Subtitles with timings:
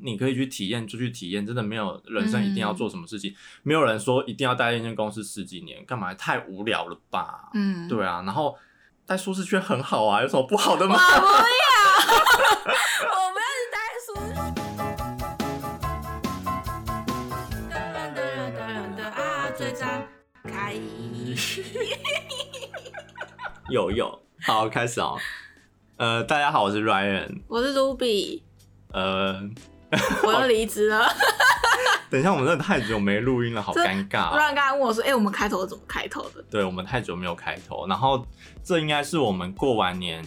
[0.00, 6.14] 你可以去体验就去体验，真的没有人生一定要做什么事情，嗯、没有人说一定要待在一间公司十几年，干嘛？
[6.14, 7.50] 太无聊了吧？
[7.54, 8.22] 嗯，对啊。
[8.24, 8.56] 然后
[9.06, 10.94] 待舒适圈很好啊，有什么不好的吗？
[10.94, 11.32] 我不要，
[13.10, 14.54] 我不要去待舒适圈。
[23.70, 25.18] 有有，好，开始哦。
[25.96, 28.42] 呃，大家好，我是 Ryan，我是 Ruby。
[28.92, 29.50] 呃。
[30.24, 31.06] 我要离职了。
[32.10, 34.30] 等一下，我们真的太久没录音了，好尴尬。
[34.30, 38.24] 不然刚才问我说：“哎、欸，我们开头怎么开头的？”对，我们太久没有开头，然后
[38.64, 40.24] 这应该是我们过完年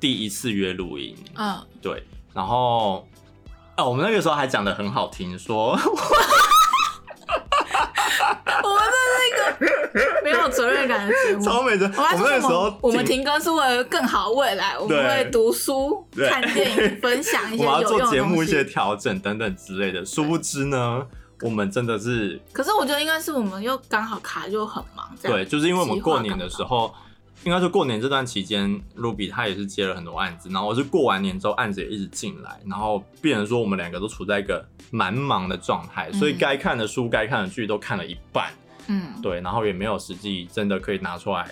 [0.00, 1.16] 第一次约录音。
[1.36, 2.02] 嗯，对。
[2.32, 3.06] 然后，
[3.76, 5.78] 哦，我们那个时候还讲得很好听，说。
[10.22, 11.86] 没有责任感的节目，超没责。
[11.86, 20.04] 我们那时候，我们停更是为了更好未来，我们会读书、 看电影、分享一些有节目一些调整等等之类的。
[20.04, 21.06] 殊不知呢，
[21.40, 22.40] 我们真的是……
[22.52, 25.08] 可是我觉得应该是我们又刚好卡就很忙。
[25.22, 26.94] 对，就是因为我们过年的时候，
[27.44, 38.52] 应该说过年这段期间，Ruby 他也是接了很多案子，然后我是过完年之后案子也一直进来，然后变成说我们两个都处在一个蛮忙的状态，所以该看的书、该看的剧都看了一半。
[38.86, 41.46] 嗯，对，然后也没有实际真的可以拿出来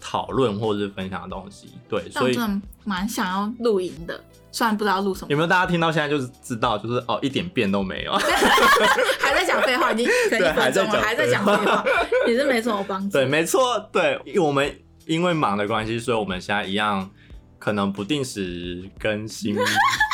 [0.00, 2.38] 讨论或者是分享的东西，对，所以
[2.84, 5.26] 蛮想要露营的，虽然不知道录什么。
[5.30, 8.12] 有没有大家听到现在就是知道，就是哦，一点变都没有，
[9.18, 11.84] 还在讲废话，已经可以还在讲，还在讲废话，
[12.26, 13.18] 也是没什么帮助。
[13.18, 14.72] 对，没错，对，我们
[15.06, 17.10] 因为忙的关系，所以我们现在一样。
[17.58, 19.56] 可能不定时更新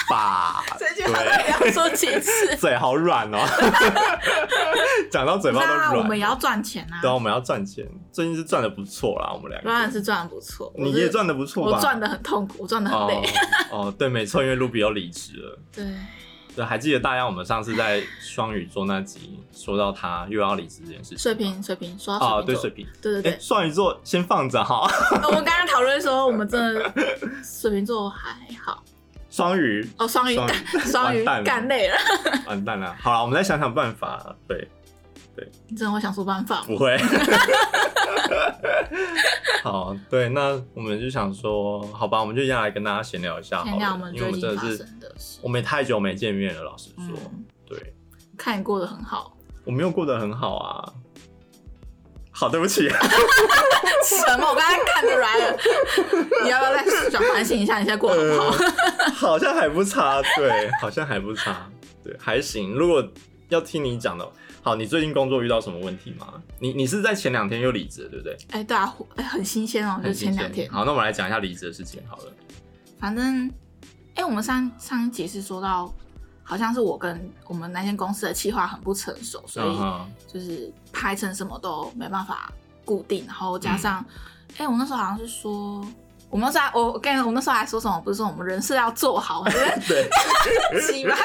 [0.09, 0.63] 吧。
[0.79, 2.57] 这句话要说几次？
[2.57, 3.39] 嘴好软哦，
[5.11, 5.97] 讲到嘴巴都软。
[5.97, 7.01] 我们也要赚钱啊！
[7.01, 7.87] 对啊，我们要赚钱。
[8.13, 9.69] 最近是赚的不错啦，我们两个。
[9.69, 10.73] 当然是赚的不错。
[10.77, 11.77] 你也赚的不错吧？
[11.77, 13.23] 我赚的很痛苦，我赚的很累。
[13.71, 15.59] 哦，哦，对，没错，因为 Ruby 又离职了。
[15.73, 15.85] 对。
[16.57, 21.19] 对，还记得大家我们上次在双鱼座那集说到他又要离职这件事情。
[21.19, 22.15] 水瓶，水瓶，说。
[22.15, 23.39] 啊，对，水瓶，对对对。
[23.41, 24.89] 双鱼座先放着哈。
[25.27, 26.93] 我们刚刚讨论说，我们真的
[27.43, 28.83] 水瓶座还好。
[29.31, 29.85] 双鱼。
[29.99, 30.39] 哦，双鱼，
[30.87, 31.97] 双鱼干累了。
[32.47, 34.37] 完蛋了，好了，我们再想想办法。
[34.47, 34.69] 对，
[35.37, 35.49] 对。
[35.69, 36.65] 你真的会想出办法吗？
[36.67, 36.97] 不会。
[39.63, 45.39] 好，对，那我们就想说，好吧，我们就一样来跟大家闲聊一下好了，闲聊我们最近发生的是。
[45.43, 47.95] 我们也太久没见面了，老实说，嗯、对。
[48.37, 50.93] 看你过得很好，我没有过得很好啊。
[52.31, 52.89] 好，对不起。
[52.89, 54.49] 什么？
[54.51, 55.57] 我刚才看得来了。
[56.45, 58.65] 你要不要再转反省一下，你现在过得好不好？
[58.65, 59.11] 呃？
[59.13, 61.71] 好像还不差，对，好像还不差，
[62.03, 62.75] 对，还行。
[62.75, 63.03] 如果
[63.49, 64.29] 要听你讲的。
[64.65, 66.43] 好，你最近工作遇到什么问题吗？
[66.59, 68.33] 你你是在前两天又离职了，对不对？
[68.51, 70.67] 哎、欸，对啊，哎、欸，很新鲜哦，就前两天。
[70.71, 72.33] 好，那我们来讲一下离职的事情好了。
[72.99, 73.47] 反正，
[74.15, 75.93] 哎、欸，我们上上一集是说到，
[76.43, 82.51] 好像是我跟我们那间公司的企划很不成熟，所以就是拍成什么都没办法
[82.87, 84.03] 固定，然后加上，
[84.57, 85.87] 哎、我那时候好像是说。
[86.35, 87.97] 我们那时候还，我跟我们那时候还说什么？
[88.01, 90.11] 不是说我们人设要做好，对不 对？
[90.73, 91.05] 对。
[91.09, 91.17] 吧？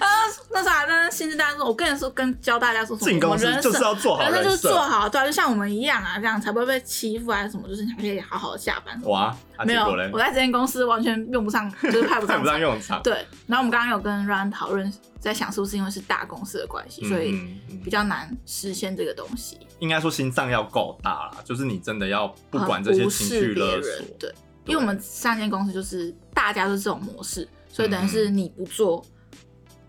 [0.00, 0.16] 然后
[0.52, 3.28] 那时候还跟新知大家说，我跟你说，跟教大家说什么？
[3.28, 7.68] 我们人设就是要做好人设，就是做好，对啊，就像我们一样啊，这样才不会被欺负啊什么？
[7.68, 8.98] 就是你还可以好好的下班。
[9.04, 13.02] 哇，啊、没有，我在这间公司完全用不上， 就是派不上，派不上用场。
[13.02, 13.14] 对。
[13.46, 17.38] 然后我们刚刚有跟 Ryan 讨论，在想是不是因为是大公司的关系，所以
[17.84, 19.58] 比较难实现这个东西。
[19.78, 24.34] 应该说心脏要够大啦，就是你真的要不管这些情绪勒索，对。
[24.66, 29.04] 因为我们三间公司就是大家都是这种模式，所以等于是你不做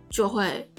[0.10, 0.70] 就会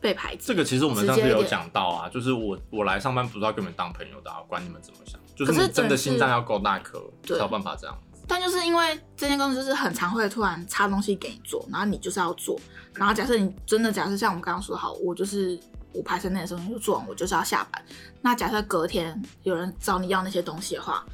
[0.00, 0.42] 被排挤。
[0.44, 7.98] 这个其实我们上次有讲到啊，就是我我来上班不是要跟你们当朋友的，啊，管你们怎么想，就是你真的心脏要够大颗才有办法这样。
[8.26, 12.58] 但就是因为这间公司就是很常会突然插东西给你做，然后你就是要做，
[12.94, 15.58] 然后假设你真的假设像我们刚刚说好，我就是
[15.92, 17.84] 我排程内的时候你就做完，我就是要下班。
[18.20, 21.04] 那假设隔天有人找你要那些东西的话。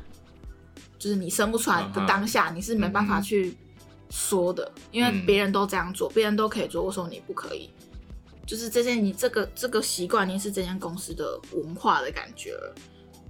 [1.01, 3.57] 就是你生不出来的当下，你是没办法去
[4.11, 7.71] 说的，嗯、因为别人都这样做，别、嗯、人都可以做，为什么你不可以？
[8.45, 12.59] 就是这件你这个这个习惯，你是这间公司的文化的感觉，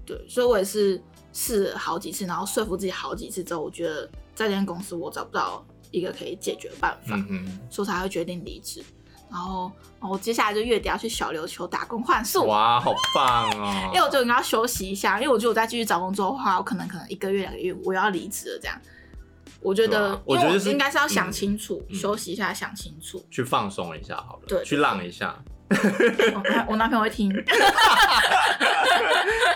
[0.09, 1.01] 对，所以我也是
[1.35, 8.83] 试了好几次，然后说服自己好几次之后，我觉得在这间公司我找不到一个可以解决的办法，嗯、所以才会决定离职。
[9.31, 9.71] 然后
[10.01, 12.47] 我接下来就月底要去小琉球打工换宿。
[12.47, 13.91] 哇，好棒哦！
[13.93, 18.81] 因为我就应该要休息一下，因为我觉得我再继续找工作的话，我可能可能一个月两个月我要离职了这样。
[19.61, 25.39] 我觉得，啊、我觉得应该是要想清楚，嗯、休息一下，想清楚，去放松一下好了，对，去浪一下。
[25.71, 27.33] 我 我男朋友会听。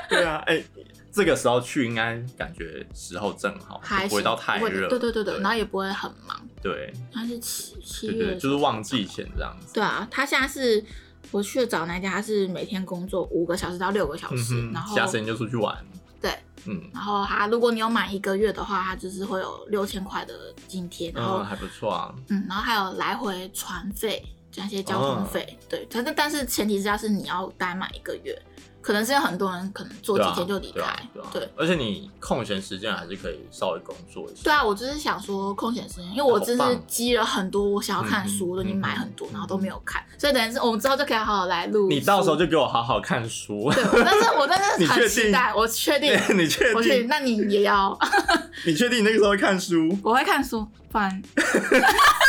[0.09, 0.67] 对啊，哎、欸，
[1.11, 4.89] 这个时候去应该感觉时候正好，还不会到太热。
[4.89, 6.41] 对对对对，然后也不会很忙。
[6.63, 9.75] 对，他是七七月就是旺季前这样子。
[9.75, 10.85] 对啊，他现在是
[11.31, 15.77] 我去找那家，他是每天工作五个小时到六个小时，嗯、然后其他时间就出去玩。
[16.21, 16.31] 对，
[16.67, 22.15] 嗯，然后他如果你有满一个月的话，他就是会有六千块的津贴，然后、嗯、还不错啊。
[22.29, 24.23] 嗯，然后还有来回船费，
[24.53, 25.59] 加一些交通费。
[25.61, 28.41] 哦、对，但是但是前提之下是你要待满一个月。
[28.83, 34.41] 可能是有很多人可能做几天就离开，对，啊对，啊对，对，而且你空闲时间还是可以稍微工作一下。
[34.43, 41.89] 对啊，我就是想说空闲时间，因为我真是积了很多我想要看书的，你、嗯、买很多，然后都没有看，嗯、所以等于是我们之后就可以好好来录。
[41.89, 43.71] 你到时候就给我好好看书。
[43.73, 47.97] 对，但是我真的 很期待，我确定， 你确定，我确定，那你也要。
[48.67, 49.97] 你确定你那个时候会看书？
[50.03, 51.23] 我会看书，不然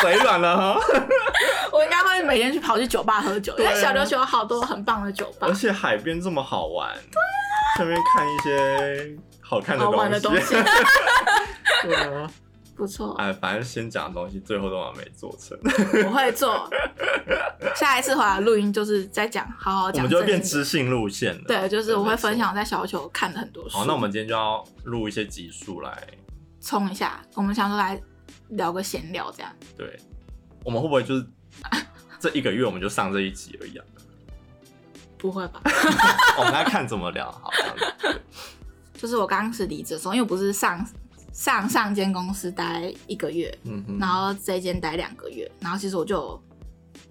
[0.01, 0.79] 嘴软了哈。
[1.71, 10.53] 我应该会每天去跑去酒吧喝酒，啊、因为小琉球有好多很棒的酒吧，而且海边这么好玩，对啊，顺便看一些好看的东西，好玩的东西，
[11.83, 12.29] 对啊，
[12.75, 13.15] 不错。
[13.15, 15.57] 哎，反正先讲的东西，最后都还没做成。
[16.05, 16.69] 我会做，
[17.75, 20.05] 下一次回来录音就是再讲，好好讲。
[20.05, 21.41] 我们就会变知性路线了。
[21.47, 23.77] 对，就是我会分享在小琉球看的很多书。
[23.77, 25.91] 好，那我们今天就要录一些集数来
[26.61, 27.19] 冲一下。
[27.33, 27.99] 我们想说来
[28.55, 29.51] 聊个闲聊，这样。
[29.77, 29.99] 对，
[30.63, 31.25] 我们会不会就是？
[32.19, 33.85] 这一个月我们就上这一集而已啊？
[35.17, 35.61] 不会吧？
[36.39, 37.49] 我们来看怎么聊好。
[38.95, 40.85] 就是我刚开始离职的时候，因为我不是上
[41.33, 46.41] 上上间公司待一个月，嗯哼，然后这间待两个月，然后其实我就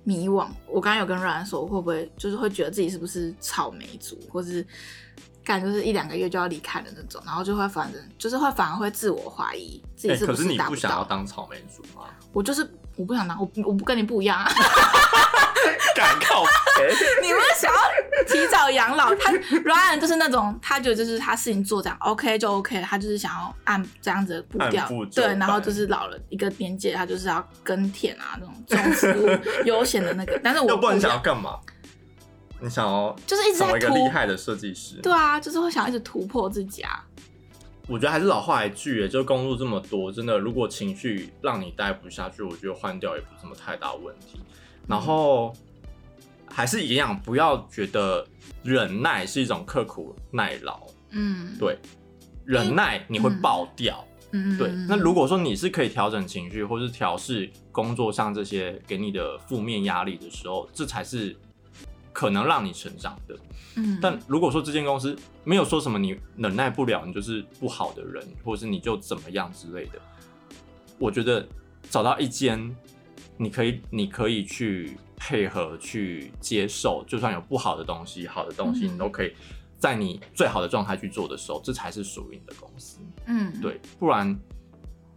[0.03, 0.49] 迷惘。
[0.67, 4.67] 我刚刚有跟瑞安说，我会不会就是会觉得自己是不是草莓族，或是
[5.45, 10.55] 干就是一两个月就要离开的那种，然后就会反正就是会反而会自我怀疑自己是不是达不到。
[10.55, 12.05] 欸，可是你不想要当草莓族吗？
[12.33, 12.69] 我就是。
[12.95, 14.45] 我不想当，我我不跟你不一样啊！
[15.97, 16.45] 敢靠？
[17.23, 17.81] 你们想要
[18.29, 19.15] 提早养老？
[19.15, 30.39] 他 Ryan 就是那种，他觉得就是他事情做这样 OK 就 OK，他就是想要按这样子的步调，对，然后就是老了一个年纪，他就是要耕田啊，那种种植物悠闲的那个。
[30.45, 31.59] 但是我不，不然想要干嘛？
[32.63, 35.01] 你想要就是一直在成为一个厉害的设计师？
[35.03, 37.05] 对啊，就是会想要一直突破自己啊。
[37.89, 44.39] 我觉得还是老话一句，就工作这么多，真的，如果情绪让你待不下去，我觉得换掉也不是什么太大问题。
[44.87, 45.53] 然后
[46.47, 48.25] 还是一样，不要觉得
[48.63, 50.87] 忍耐是一种刻苦耐劳。
[51.11, 51.77] 嗯，对，
[52.45, 54.05] 忍耐你会爆掉。
[54.31, 54.71] 嗯，对。
[54.89, 61.37] 那如果说你是可以调整情绪，或是调试工作上这些给你的负面压力的时候，这才是。
[62.13, 63.35] 可能让你成长的，
[63.77, 69.99] 嗯，但如果说这间公司没有说什么你忍耐不了，你就是不好的人，或者是你就怎么样之类的，
[70.99, 71.49] 我觉得
[71.89, 72.77] 找到一间
[73.39, 79.33] 你可以你可以去配合去接受，就算有不好的东西，好的东西你都可以
[79.79, 84.39] 在你最好的状态去做的时候，这才是属于你的公司，嗯，对，不然，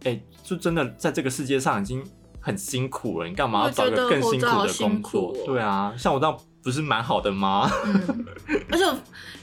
[0.04, 2.02] 哎、欸，就真的在这个世界上已经
[2.40, 5.36] 很辛苦了，你干嘛要找一个更辛苦的工作？
[5.44, 6.34] 对啊，像我这样。
[6.66, 7.70] 不是蛮好的吗？
[7.84, 8.26] 嗯，
[8.72, 8.84] 而且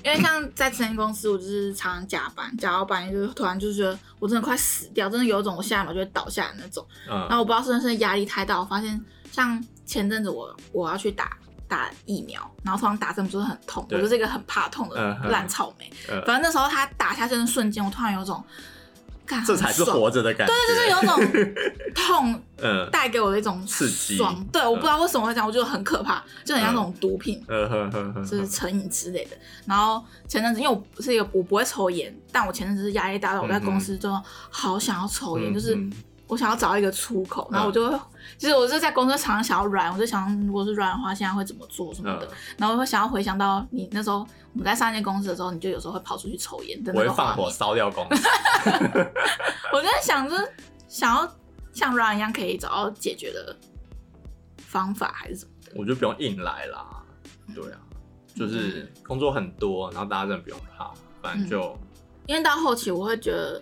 [0.04, 6.86] 因为像在这间公司，我就是常常加班，加到半夜就突然就是觉得我真的快死掉，真的有一种我下一秒就会倒下的那种。
[7.10, 15.90] 嗯，然后我不知道是不是压力太大，我发现像前阵子我我要去打打疫苗，然后突然打针不是很痛，我就是一个很怕痛的烂草莓。
[16.10, 18.44] 嗯，反正那时候他打下针的瞬间，我突然有一种。
[19.46, 20.54] 这才是活着的感觉。
[20.54, 21.46] 对，就是有种
[21.96, 24.18] 痛，嗯，带给我的一种刺激。
[24.52, 27.44] 对，我不知道为什么会这样，我觉得很可怕，就很像那种毒品，
[28.30, 29.38] 就是成瘾之类的。
[29.66, 34.10] 然后前阵子，因为我是一个我不会抽烟，但我前阵子是压力大到我在公司就
[34.50, 35.78] 好想要抽烟，就是
[36.28, 38.00] 我想要找一个出口，然后我就会，
[38.38, 42.28] 其实我是在公司常常想要软，我就想如果是软的话，现在会怎么做什么的，
[42.58, 44.26] 然后我会想要回想到你那时候。
[44.56, 46.80] 我们在上一间公司的时候，你就有时候会跑出去抽烟。
[46.94, 48.30] 我会放火烧掉公司。
[49.74, 50.38] 我就在想着，
[50.88, 51.36] 想要
[51.72, 53.56] 像 Ryan 一样可以找到解决的
[54.60, 55.72] 方法，还是什么的？
[55.76, 56.86] 我就不用硬来啦。
[57.56, 57.80] 对啊，
[58.36, 61.88] 就是工作很多，然后大家真的不用怕，反正就、嗯、
[62.28, 63.60] 因为到后期我会觉得，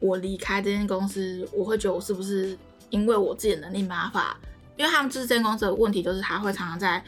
[0.00, 2.56] 我离开这间公司，我会觉得我是不是
[2.90, 4.38] 因为我自己的能力没办法？
[4.76, 7.04] 因为他们这间公司的问题就是，他会常常在。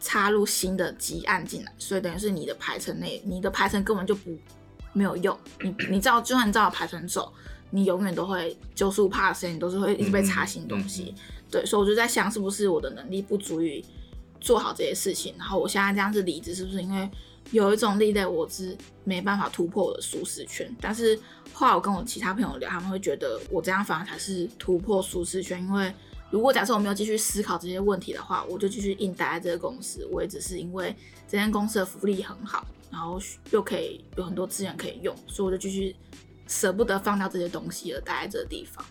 [0.00, 4.36] 插入新的积案进来，所以等于是你的排程内，你的排程根本就不
[4.92, 5.34] 没有用。
[5.62, 7.32] 你你知道就算你照排程走，
[7.70, 11.14] 你永远都会九十五趴的时间，你都是会一直被插新东西。
[11.50, 13.82] 对，所以我就在想，是不是我的能力不足以
[14.42, 15.34] 做好这些事情？
[15.38, 17.08] 然后我现在这样子离职，是不是因为
[17.54, 20.70] 有一种力量，我是没办法突破我的舒适圈？
[20.80, 21.18] 但是
[21.52, 25.94] 后来我跟我其他朋友聊，他们会觉得我这样反而才是突破舒适圈，因为。
[26.30, 30.04] 如果假设我没有继续思考这些问题的话，我就继续硬待在这个公司。
[30.10, 30.92] 我也只是因为
[31.28, 33.20] 这间公司的福利很好，然后
[33.52, 35.94] 又可以有很多资源可以用，所以我就继续
[36.48, 38.84] 舍不得放掉这些东西而待在这个地方。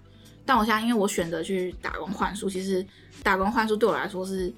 [0.45, 2.85] 但我现在因为我选择去打工换书，其实
[3.23, 4.53] 打工换书对我来说是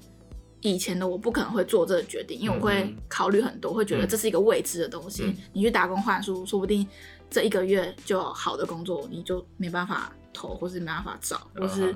[0.74, 5.24] 以前的我不可能会做这个决定，因为我会考虑很多，会觉得这是一个未知的东西。
[5.24, 6.86] 嗯、你去打工换书，说不定
[7.30, 11.94] 这一个月就有好的工作，你就没办法投，或是没办法找，或是。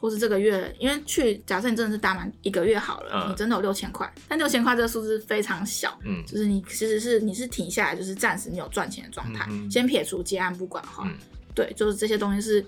[0.00, 11.18] 或是这个月，因为去假设你真的是打满一个月好了，嗯、你真的有六千块，但六千块这个数字非常小，嗯，就是你其实是你是停下来，就是暂时你有赚钱的状态，先撇除接案不管的话，嗯、
[11.52, 12.64] 对，就是这些东西是，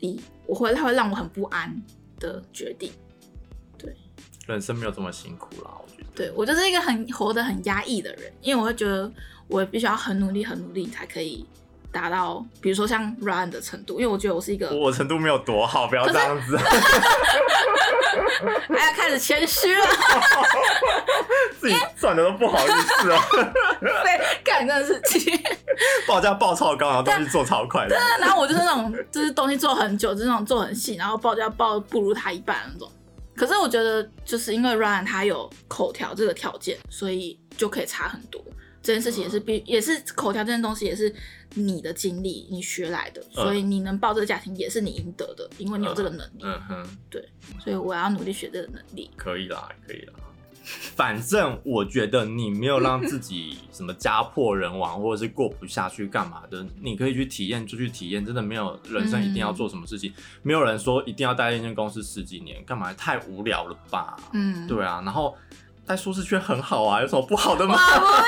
[0.00, 1.72] 以我会它会让我很不安
[2.18, 3.05] 的决定，对，
[4.46, 9.10] 人生没有这么辛苦啦，我觉得，对我就是一个很活得很压抑的人，因为我会觉得
[9.48, 11.46] 我必须要很努力很努力才可以。
[11.92, 16.54] 达到比如说像 Ryan 的程度，因为我觉得我是一个我程度没有多好，不要这样子，
[18.68, 19.86] 还要开始谦虚了，
[21.58, 23.24] 自己赚的都不好意思啊，
[23.80, 25.00] 对，干真的是
[26.06, 32.92] 报价报超高，然后东西做超快的，对，然后我就是那种就是东西做很久，就是那种做很细，然后报价报不如他一半那种。
[33.36, 38.42] 可是我觉得就是因为 Ryan 他有口条这个条件，所以就可以差很多。
[38.82, 41.12] 这件事情也是必，也是口条这件东西也是
[41.54, 46.42] 你的经历，你学来的，所以你能报这个家庭也是你应得的，因为你有这个能力。
[46.42, 47.28] 嗯哼，对，
[47.58, 49.10] 所以我要努力学这个能力。
[49.16, 50.14] 可以啦，可以啦。
[50.96, 58.24] 反正我觉得你没有让自己什么家破人亡，或者是过不下去干嘛的，你可以去体验，就去体验。
[58.24, 62.92] 真的没有人生一定要做什么事情，没有人说一定要待在一间公司十几年，干嘛？
[62.94, 64.16] 太无聊了吧？
[64.32, 65.00] 嗯，对啊。
[65.04, 65.36] 然后。
[65.86, 67.76] 在舒适圈很好啊，有什么不好的吗？
[67.76, 68.18] 我不要，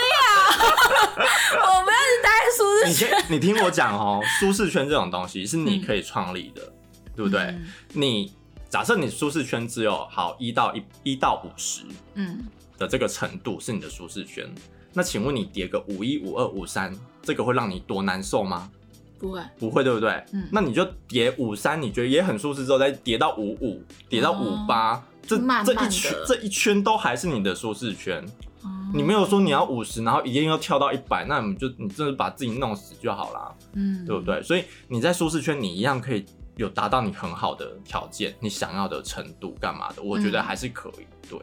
[1.66, 3.10] 我不要去待舒适圈。
[3.28, 6.72] 你你听我讲哦，舒适圈这种东西是你可以创立的，嗯、
[7.16, 7.40] 对不对？
[7.40, 8.32] 嗯、你
[8.68, 11.82] 假设你舒适圈只有好一到一一到五十，
[12.14, 12.44] 嗯
[12.76, 14.44] 的这个程度是你的舒适圈。
[14.46, 18.70] 嗯、那请问你叠个五一五二五三，这个会让你多难受吗？
[19.18, 20.22] 不会，不会，对不对？
[20.32, 25.02] 嗯，那你就叠五三，你觉得也很舒适，之后再叠到五五，叠到五八、哦。
[25.22, 28.24] 这这一圈这一圈都还是你的舒适圈，
[28.64, 34.40] 嗯、你没有说你要五十，然后一定要跳到一百，那你就你真的把自己弄死就好了，嗯，对不对？
[34.42, 36.24] 所以你在舒适圈，你一样可以
[36.58, 40.02] 有达到你很好的条件，你想要的程度干嘛的？
[40.02, 41.40] 我觉得还是可以，嗯、对。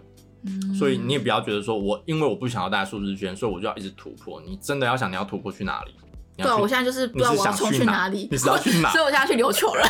[0.77, 4.39] 所以你也不要觉得说我因为我不想要待在舒适圈，所以我就要一直突破。
[4.45, 5.95] 你真的要想你要突破去哪里？
[6.37, 8.91] 对，我现在就是不知道我要冲去哪里，你是要去哪？
[8.93, 9.81] 所以我现在去琉球了。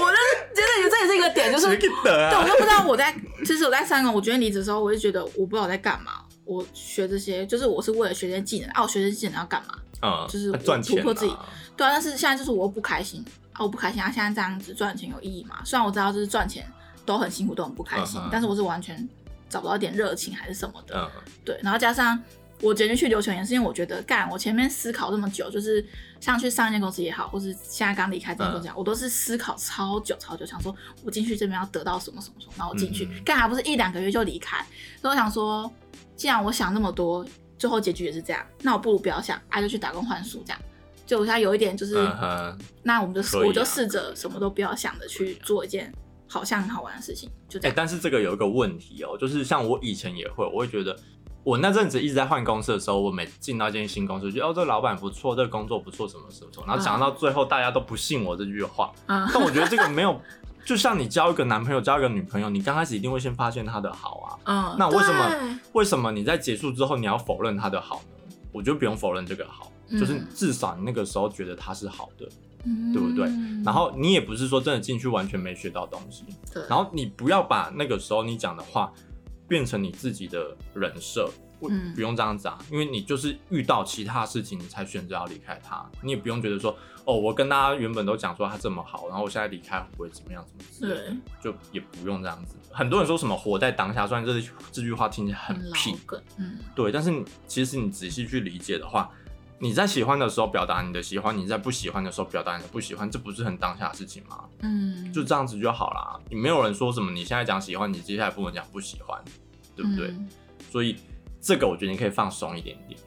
[0.00, 1.86] 我就是觉得这也是一个点，就是对，
[2.34, 6.24] 我就不知道我在，其实我在三个，我决定离职的时候，我就觉得我不知道我在干嘛。
[6.44, 9.74] 我学这些，就是我是为了学这些技能啊，我学这些技能要干嘛？
[10.02, 11.36] 嗯，就是赚钱突破自己。
[11.76, 14.10] 对啊，但是现在就是我又不开心啊，我不开心啊。
[14.10, 15.60] 现在这样子赚钱有意义吗？
[15.64, 16.66] 虽然我知道就是赚钱
[17.04, 19.08] 都很辛苦，都很不开心，但是我是完全
[19.48, 20.96] 找不到一点热情还是什么的。
[20.96, 22.18] 嗯，对，然后加上。
[22.60, 25.86] 我决定去留球也是因为我觉得，干我前面思考这么久，就是
[26.18, 30.74] 像去上一间公司也好，或是现在刚离开这间公司也好，嗯、我都是思考超久超久，想说
[31.04, 34.58] 我进去这边要得到什么什么什么，然后我进去，干还、嗯、不是一两个月就离开，
[35.00, 35.72] 所以我想说，
[36.16, 37.24] 既然我想那么多，
[37.58, 40.62] 最后结局也是这样，那我不如不要想，哎、啊，就去打工换宿这样。
[41.04, 45.92] 就我现在有一点就是，嗯、哼那我们就、啊、我就试着什么都不要想的去做一件
[46.28, 47.72] 好像很好玩的事情，就这样。
[47.72, 50.96] 欸、但是这个有一个问题哦，就是像我以前也会，我会觉得。
[51.44, 58.92] 我那阵子一直在换公司的时候，我每进到一间新公司，觉得哦，这个老板不错，这个工作不错，什么什么什么，然后讲到最后，大家都不信我这句话。
[59.06, 60.20] 嗯，但我觉得这个没有，
[60.68, 64.28] 就像你交一个男朋友，交一个女朋友，你刚开始一定会先发现他的好啊。
[64.44, 68.36] 嗯，那为什么为什么你在结束之后你要否认他的好呢？
[68.52, 72.28] 我觉得不用否认这个好，嗯、就是至少你那个时候觉得他是好的，
[72.66, 73.26] 嗯、对不对？
[73.64, 76.26] 然后你也不是说真的进去完全没学到东西。
[76.52, 76.62] 对。
[76.68, 78.92] 然后你不要把那个时候你讲的话。
[79.48, 85.90] 变成你自己的人设，不不用这样子啊，嗯、因为你就是遇到其他事情，你才选择要离开他。
[86.02, 86.76] 你也不用觉得说，
[87.08, 90.44] 哦，我跟大家原本都讲说他这么好，然后我现在离开会不会怎么样？
[90.70, 92.56] 怎么对就也不用这样子。
[92.70, 94.32] 很多人说什么活在当下，虽然这
[94.70, 95.96] 这句话听起来很屁，
[96.36, 97.10] 嗯，对，但是
[97.46, 99.10] 其实你仔细去理解的话。
[99.60, 104.44] 你在喜欢的时候表达你的喜欢，你在不喜欢的时候表达你的不喜欢，这不是很当下的事情吗？
[104.60, 106.16] 嗯，就这样子就好啦。
[106.30, 109.20] 你没有人说什么，你现在讲喜欢，你接下来不能讲不喜欢，
[109.74, 110.10] 对不对？
[110.10, 110.28] 嗯、
[110.70, 110.94] 所以
[111.40, 113.00] 这个我觉得你可以放松一点点，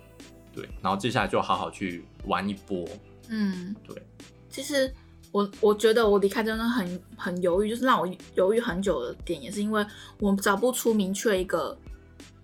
[0.53, 0.67] 对。
[0.81, 2.85] 然后接下来就好好去玩一波。
[3.31, 3.95] 嗯，对。
[4.49, 4.93] 其实
[5.31, 9.85] 我我觉得我离开真的很很犹豫，就是让我犹豫很久的点，也是因为
[10.19, 11.75] 我找不出明确一个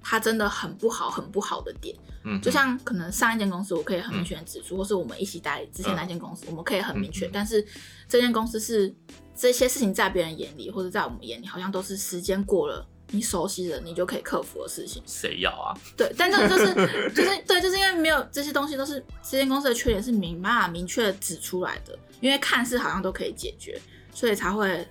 [0.02, 1.96] 他真的很不好很不好的点。
[2.24, 7.28] 嗯，就像可能上一间公司，我可以很明确的指出，嗯、或是我们一起待之前那间公司，嗯、我们可以很明确。
[7.28, 7.66] 嗯、但是
[8.08, 8.94] 这间公司是
[9.36, 15.02] 这些事情在别人眼里，或者在我们眼里，好像都是时间过了你熟悉的，你就可以克服的事情。
[15.06, 15.74] 谁要啊？
[15.96, 16.74] 对，但这个就是
[17.14, 23.80] 就是对，就是因为没有这些东西，都是这间公司的缺点是明嘛明确指出来的，因为看似好像都可以解决，
[24.14, 24.86] 所以才会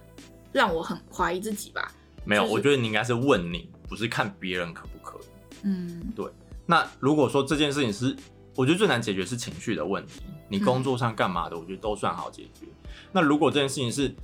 [0.52, 1.92] 让我很怀疑自己吧。
[2.24, 5.56] 没有，就是、我觉得你应该是问你，不是看别人可不可以。
[5.62, 6.26] 嗯，对。
[6.64, 8.16] 那如果说这件事情是，
[8.54, 10.22] 我觉得最难解决是情绪的问题。
[10.48, 12.64] 你工作上干嘛的，我觉得都算好解决。
[12.64, 14.14] 嗯、那如果这件事情是，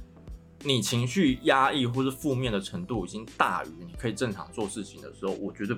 [0.64, 5.76] 你情绪压抑或是负面的程度已经大于你可以正常做事情的时候，我觉得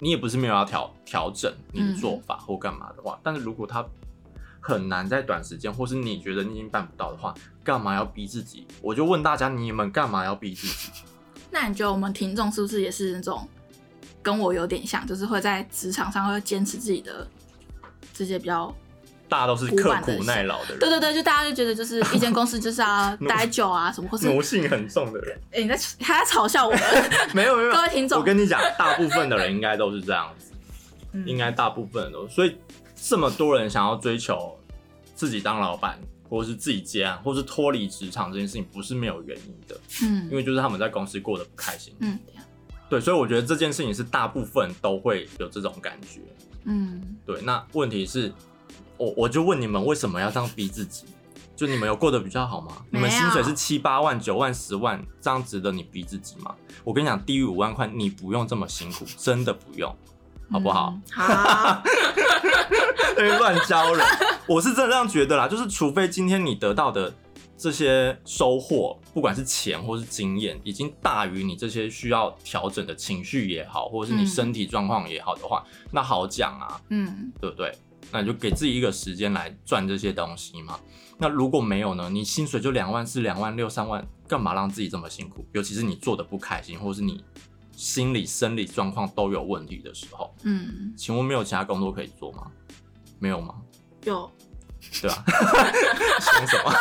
[0.00, 3.18] 你也不是没有要调调整你的做法或干嘛的话。
[3.22, 3.86] 但是如果他
[4.60, 8.66] 很难在短时间，或是你觉得你已经办不到的话，干嘛要逼自己？
[8.82, 10.90] 我就问大家，你们干嘛要逼自己？
[11.50, 13.48] 那你觉得我们听众是不是也是那种
[14.22, 17.26] 跟我有点像，就是会在职场上会坚持自己的
[18.12, 18.74] 这些比较？
[19.28, 25.36] 大家都是刻苦耐劳的人，对对对，就大家就觉得就是一间公司就是要 待久啊，什么或是奴性很重的人。
[25.50, 26.80] 哎、欸，你在还在嘲笑我 们？
[27.32, 30.52] 没有没有，各位听众，我跟你讲，大部分的人应该都是这样子，
[31.12, 32.56] 嗯、应该大部分人都，所以
[32.94, 34.56] 这么多人想要追求
[35.16, 39.80] 自己当老板，或者是自己接案，或是脱离职场这件事情，不是没有原因的。
[40.02, 41.92] 嗯，因为就是他们在公司过得不开心。
[42.00, 42.18] 嗯，
[42.90, 46.20] 对，所以我觉得这件事情是大部分都会有这种感觉。
[46.64, 48.30] 嗯，对，那问题是。
[48.96, 51.04] 我我就问你们，为什么要这样逼自己？
[51.56, 52.72] 就你们有过得比较好吗？
[52.90, 56.52] 你们薪水是七八万、九万、十万，这样值得你逼自己吗？
[56.82, 59.94] 我跟你讲，低于五万块，你不用这么辛苦，真的不用，
[60.50, 60.92] 好不好？
[61.16, 61.82] 嗯、好，
[63.38, 64.04] 乱教人，
[64.48, 65.46] 我是真的这样觉得啦。
[65.46, 67.14] 就是除非今天你得到的
[67.56, 77.72] 这些收获，不管是钱或是经验，已经大于你这些需要调整的情绪也好，或者是你身体状况也好的话，嗯、那好讲啊，嗯，对不对？
[78.12, 80.78] 那你就给自己一个时间来赚这些东西嘛。
[81.16, 82.10] 那如果没有呢？
[82.10, 85.46] 你薪水就两万四、两万六、三万，干嘛让自己这么辛苦？
[85.52, 87.22] 尤其是你做的不开心，或是你
[87.70, 90.34] 心理、生理状况都有问题的时候。
[90.42, 92.50] 嗯，请问没有其他工作可以做吗？
[93.20, 93.54] 没有吗？
[94.04, 94.28] 有，
[95.00, 95.24] 对吧？
[96.20, 96.72] 想什么？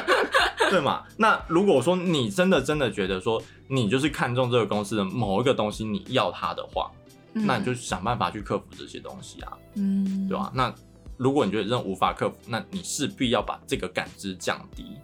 [0.70, 1.04] 对嘛？
[1.18, 6.90] 那如果说你真的真的觉得说你就是看中这个公司的某一个东西，你要它的话。
[7.34, 10.52] 那你就想办法去克服这些东西啊，嗯，对吧？
[10.54, 10.72] 那
[11.16, 14.96] 如果你觉得真的无法克服，那你势必要把这个感知降低，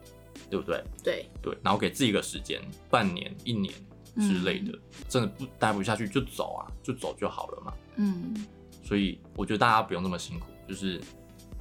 [0.48, 0.84] 对不对？
[1.02, 3.74] 对对，然后给自己一个时间，半年、一年
[4.16, 7.72] 之类的，嗯、真的不待不下去就走啊，就走就好了嘛。
[7.96, 8.46] 嗯，
[8.84, 11.00] 所以我觉得大家不用那么辛苦，就是，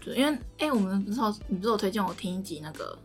[0.04, 2.98] 对，因为哎、欸，我们不是说你不是有推荐我听一集那个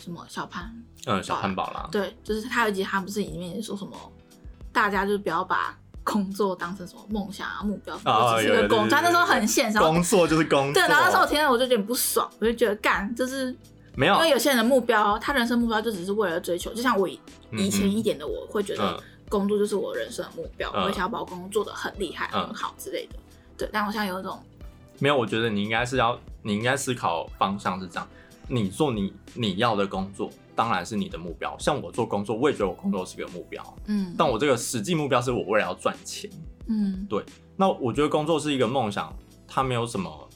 [0.00, 0.72] 什么小潘，
[1.06, 4.12] 嗯，小潘宝啦，对，就是他有一集他不是里面说什么，
[4.72, 5.78] 大家就是不要把。
[6.04, 7.94] 工作当成什么梦想啊目标？
[8.04, 9.78] 啊，只是一个工作，他那时候很现实。
[9.78, 10.74] 工作就是工作。
[10.74, 13.54] 对，然后那时候我听了我就有点不爽，我就觉得干就是
[13.94, 16.72] 没有，因为有些人的目标，他人生目标就只是为了追求。
[16.74, 23.16] 就像我以前一点的，我会觉得工作就是我人生的目标，我会想要把我工作做的很厉害、很好之类的。
[23.56, 24.42] 对，但我现在有一种
[24.98, 28.08] 没有，我觉得你应该是要，你应该思考方向是这样，
[28.48, 30.30] 你做你你要的工作。
[30.54, 31.56] 当然是你的目标。
[31.58, 33.76] 像我做工作，我也觉得我工作是个目标。
[33.86, 36.30] 嗯，但我这个实际目标是我为了要赚钱。
[36.66, 37.24] 嗯，对。
[37.56, 39.10] 那我觉得工作是一个梦想，
[39.48, 40.28] 它没有什么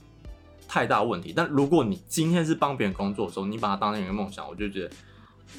[0.66, 1.34] 太大问题。
[1.36, 4.90] 但如果你今天是帮别人工作的时候，你把它当成一个梦想，我就觉得。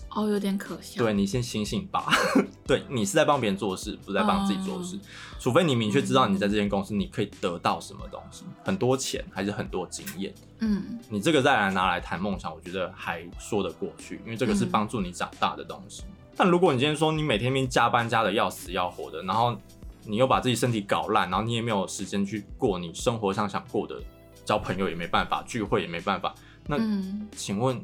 [0.10, 1.04] 哦，有点可笑。
[1.04, 2.06] 对，你先醒醒吧。
[2.66, 4.96] 对，你是在帮别人做事，不是在帮自己做事。
[4.96, 5.02] 嗯、
[5.40, 10.34] 除非你明确知道你在这间公司你可以得到什么东西，嗯、很多钱还是很多经验。
[10.60, 16.04] 嗯，你这个再来拿来谈梦想，我觉得还说得过去，因为这个是帮助你长大的东西。
[16.08, 19.56] 嗯、但如果你今天说你每天边加班加的要死要活的，然后
[20.04, 23.96] 你又把自己身体搞烂，然后你也没有时间去过你生活上想过的，
[24.44, 26.34] 交朋友也没办法，聚会也没办法，
[26.66, 27.82] 那、嗯、请问？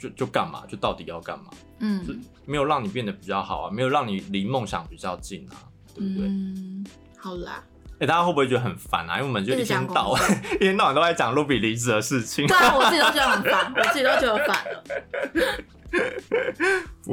[0.00, 0.62] 就就干嘛？
[0.66, 1.50] 就到底要干嘛？
[1.80, 2.14] 嗯，就
[2.46, 6.26] 没有让你变得比较好啊，没有让你离梦想比较近啊，对不对？
[6.26, 6.86] 嗯，
[7.18, 7.62] 好啦。
[7.94, 9.16] 哎、欸，大家会不会觉得很烦啊？
[9.16, 10.22] 因为我们就一天到晚
[10.56, 12.46] 一天到晚都在讲 Ruby 离职的事情。
[12.46, 14.82] 对啊，我自己都觉得很烦， 我自己都觉得烦了。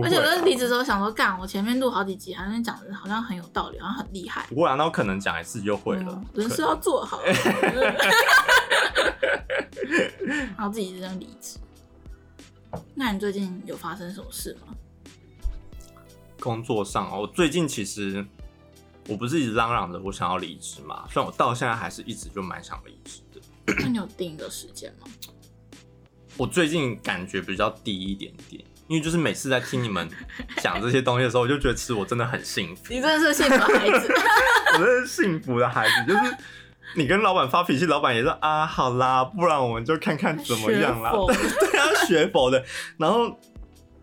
[0.02, 4.46] 而且我在离职的时候想说，干，我前面录好几集，好像讲的好像很有道理，好像很厉害。
[4.48, 6.22] 不会啊，那我可能讲一次就会了。
[6.34, 7.20] 人事要做好。
[10.56, 11.58] 然后自己这样离职。
[12.96, 14.74] 那你最近有发生什么事吗？
[16.40, 18.26] 工作上哦，我最近其实
[19.08, 23.42] 我不是一直嚷嚷着我想要离职嘛，虽然我到现在还是一直就蛮想离职的。
[23.80, 25.08] 那你有定一个时间吗？
[26.38, 30.08] 我最近感觉比较低一点点，因为就是每次在听你们
[30.62, 32.84] 讲这些东西的时候，我就觉得其实我真的很幸福。
[32.90, 34.14] 你真的是幸福的孩子，
[34.74, 36.38] 我真的是幸福的孩子，就是。
[36.96, 41.12] 你跟老板发脾气，老板也说啊，好啦，不然我们就看看怎么样啦。
[42.08, 42.64] 学佛的。
[42.98, 43.36] 然后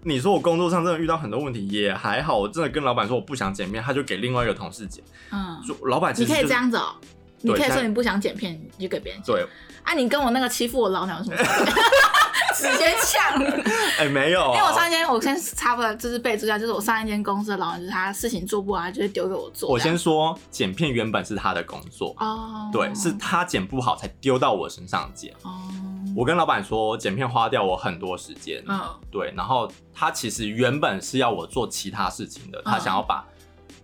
[0.02, 2.38] 你说我工作上真的遇到很多问题，也还好。
[2.38, 5.02] 我真的跟老板说我不想剪片，他就给另外一个同事剪。
[5.32, 7.00] 嗯，就老板、就是，你可以这样子哦、喔，
[7.42, 9.34] 你可以说你不想剪片，你就给别人剪。
[9.34, 9.46] 对，
[9.82, 11.36] 啊，你跟我那个欺负我老鸟有什么？
[12.54, 13.42] 直接抢！
[13.98, 19.68] 哎、欸，没有、啊，因为我上一间，我先差不多就是备注一下，就是我上一间公司的老板，就是他事情做不完，就会丢给我做。
[19.68, 25.32] 我先说，剪片原本是他的工作哦，对，是他剪不好才丢到我身上剪。
[25.42, 25.52] 哦，
[26.16, 28.62] 我跟老板说，剪片花掉我很多时间。
[28.66, 33.24] 嗯，对，然后他其实原本是要我做其他事情的，他想要把。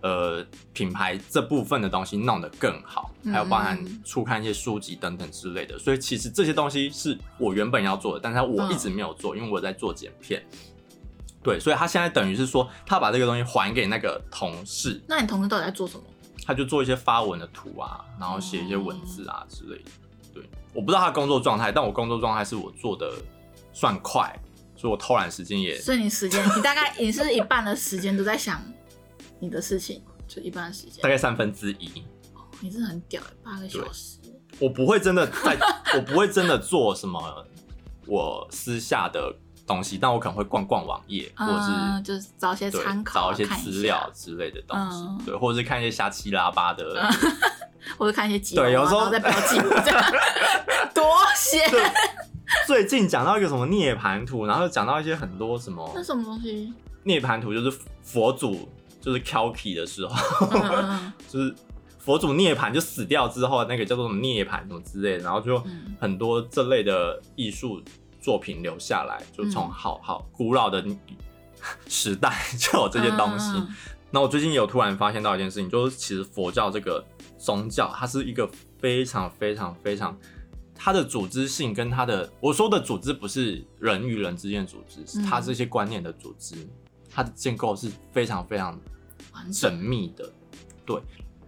[0.01, 10.43] 呃，品牌这部分的东西弄得更好，还有包含初看一些书籍等等之类的，所以其实这些东西是我原本要做的，但是我一直没有做，因为我在做剪片。
[11.43, 15.01] 对，所以他现在等于是说，他把这个东西还给那个同事。
[15.07, 16.03] 那你同事到底在做什么？
[16.43, 19.91] 他就做一些发文的图啊，然后写一些文字啊之类的。
[20.33, 23.13] 对，我不知道他的工作状态，但我工作状态是我做的
[23.71, 24.35] 算快，
[24.75, 25.79] 所以我偷懒时间也。
[25.79, 28.59] 所以你时间，你大概也是一半的时间都在想。
[29.41, 31.87] 你的事情就一般时间，大概三分之一。
[32.35, 34.19] 哦，你真的很屌，八个小时。
[34.59, 35.57] 我不会真的在，
[35.97, 37.45] 我不会真的做什么
[38.05, 39.33] 我私下的
[39.65, 47.11] 东西，但我可能会逛逛网页，或者是、嗯、就是找一些参考，找一些资料之类的东西，嗯、对，或者是看一些瞎七拉八的，嗯、
[47.97, 50.13] 或者看一些记录，对，有时候在标记这样
[50.93, 51.03] 多
[51.35, 51.67] 闲。
[52.67, 56.71] 最近讲到一个什么涅盘图，然后讲到一些很多什么，那什么东西？
[57.03, 58.69] 涅盘图就是佛祖。
[59.01, 61.53] 就是 Kalki 的时候，嗯、 就是
[61.97, 65.61] 佛祖涅槃就死掉之后，那个叫做什么涅槃什么之类的，然后就
[65.99, 67.81] 很多这类的艺术
[68.21, 70.85] 作品留下来，就从好好古老的
[71.87, 73.51] 时代就有这些东西。
[74.11, 77.03] 那、嗯、我最近有突然发现到一件事情，就是其实佛教这个
[77.37, 80.17] 宗教，它是一个非常非常非常
[80.75, 86.67] 它的组织性跟它的我说的组织不是人与人之间的组织，是它这些观念的组织。
[87.13, 88.79] 它的建构是非常非常
[89.51, 90.31] 缜密的，
[90.85, 90.99] 对，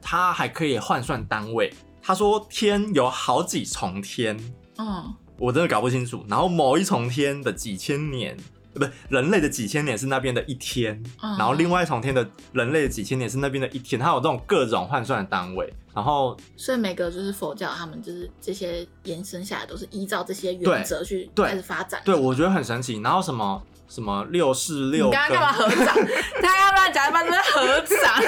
[0.02, 1.74] 它还可以换算单位。
[2.02, 4.38] 他说天有好几重天，
[4.78, 6.26] 嗯，我真的搞不清楚。
[6.28, 8.36] 然后某一重天的几千年，
[8.74, 13.98] 不对，人类的几千年是那边的一天，嗯，然后另外一重天的人类的几千年是那边的一天。
[13.98, 22.02] 它有这种各种换算的单位，然后所以每个就是佛教，他们就是这些延伸下来都是依照这些原则去开始发展。
[22.04, 23.00] 对，我觉得很神奇。
[23.00, 23.64] 然后什么？
[23.94, 25.06] 什么六四六？
[25.06, 25.94] 你刚刚干嘛合掌？
[26.42, 27.24] 他要不要讲一半？
[27.24, 28.24] 是合掌？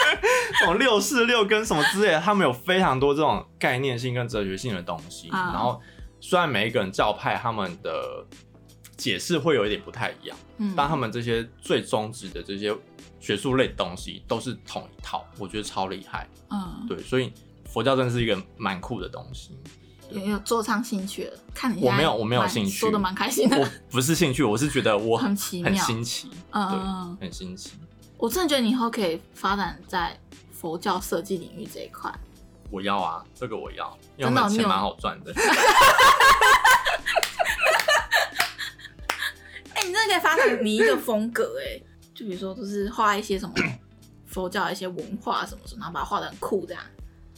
[0.66, 5.28] 哦，六四六跟什么之类的，他们有非常多这种概念性跟哲学性的东西。
[5.30, 5.78] 嗯、然后
[6.22, 8.24] 虽然每一个人教派他们的
[8.96, 12.74] 解释会有一点不太一样，嗯，但他们这些最宗旨的这些
[13.20, 16.26] 学术类的东西都是同一套，我觉得超厉害。
[16.50, 17.30] 嗯，对，所以
[17.70, 19.58] 佛教真的是一个蛮酷的东西。
[20.12, 23.58] 有有做上兴趣了，看你我没有，我没有兴趣，说的蛮开心的。
[23.58, 27.72] 我不是兴趣，我是觉得我很奇妙，很新奇，嗯，很新奇。
[28.16, 30.18] 我真的觉得你以后可以发展在
[30.52, 32.12] 佛教设计领域这一块。
[32.70, 35.32] 我要啊，这个我要，因为钱蛮好赚的。
[39.74, 41.80] 哎、欸，你真的可以发展你一个风格哎，
[42.14, 43.54] 就比如说，就是画一些什么
[44.26, 46.82] 佛教的一些文化什么什么，然后把它画的很酷这样。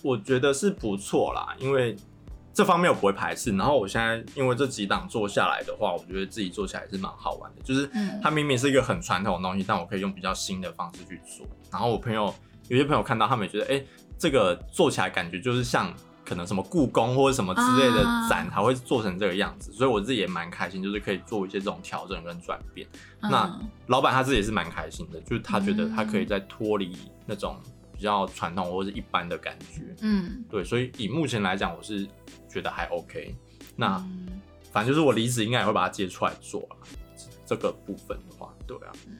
[0.02, 1.96] 我觉得是不错啦，因为。
[2.55, 7.62] 这方面我不会排斥，然后我现在因为这几档做下来的话，我觉得自己做起来是蛮好玩的。
[7.62, 7.88] 就是
[8.23, 11.47] 它明明是一个很传统的东西，但我可以用比较新的方式去做。
[11.71, 12.35] 然后我朋友
[12.69, 13.83] 有些朋友看到，他们也觉得，哎，
[14.19, 15.91] 这个做起来感觉就是像
[16.27, 19.73] 可能什么故宫或者什么之类的展才会做成这个样子。
[19.73, 22.87] 所以我自己也蛮开心，就是可以做一些这种调整跟转变。
[23.23, 27.59] 那老板他自己也是蛮开心的，就是他觉得他可以在脱离那种
[27.97, 29.83] 比较传统或者是一般的感觉。
[30.03, 32.07] 嗯，对，所以以目前来讲，我是。
[32.53, 33.35] 觉得还 OK，
[33.75, 36.77] 那、嗯、反正就是我离职应该也会把它接出来做了。
[37.47, 38.93] 这个部分的话，对啊。
[39.07, 39.19] 嗯，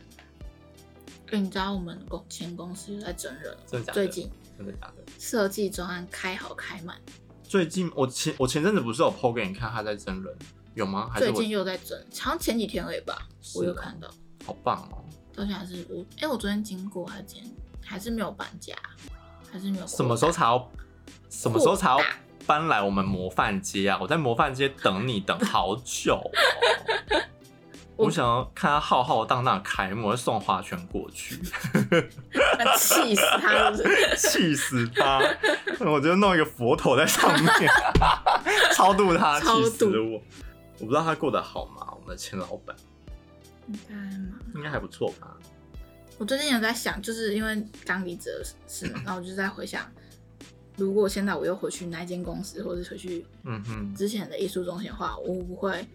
[1.33, 3.95] 欸、你知道我们公前公司在整人，真的假的？
[3.95, 5.03] 最近真的假的？
[5.19, 6.97] 设计专案开好开满。
[7.43, 10.35] 最近我前我前阵子不是有 PO 给你看他在征人，
[10.75, 11.11] 有吗？
[11.13, 11.99] 还是最近又在整？
[12.19, 14.09] 好像前几天而已吧，我有看到。
[14.47, 15.05] 好棒哦！
[15.35, 17.53] 到现在还是我哎、欸，我昨天经过还是今天
[17.85, 18.75] 还是没有搬家，
[19.51, 19.87] 还是没有。
[19.87, 20.71] 什么时候才要？
[21.29, 22.01] 什么时候才要？
[22.47, 23.99] 搬来我们模范街啊！
[24.01, 26.31] 我在模范街等你等好久哦。
[27.97, 31.37] 我，想要看他浩浩荡荡开幕，送花圈过去，
[32.77, 33.85] 气死他是
[34.17, 34.29] 是？
[34.29, 35.21] 气死他！
[35.81, 37.49] 我就弄一个佛头在上面，
[38.75, 40.21] 超度他，气死我！
[40.81, 41.87] 我不知道他过得好吗？
[41.93, 42.75] 我们的前老板
[43.69, 44.39] 应该吗？
[44.57, 45.37] 应该还不错吧？
[46.19, 49.83] 我最近有在想，就是因为刚离职的事，然后我就在回想。
[50.77, 55.87] 如果现在我又回去那间公司，或者回去嗯哼之前的艺术中心的话，我会不会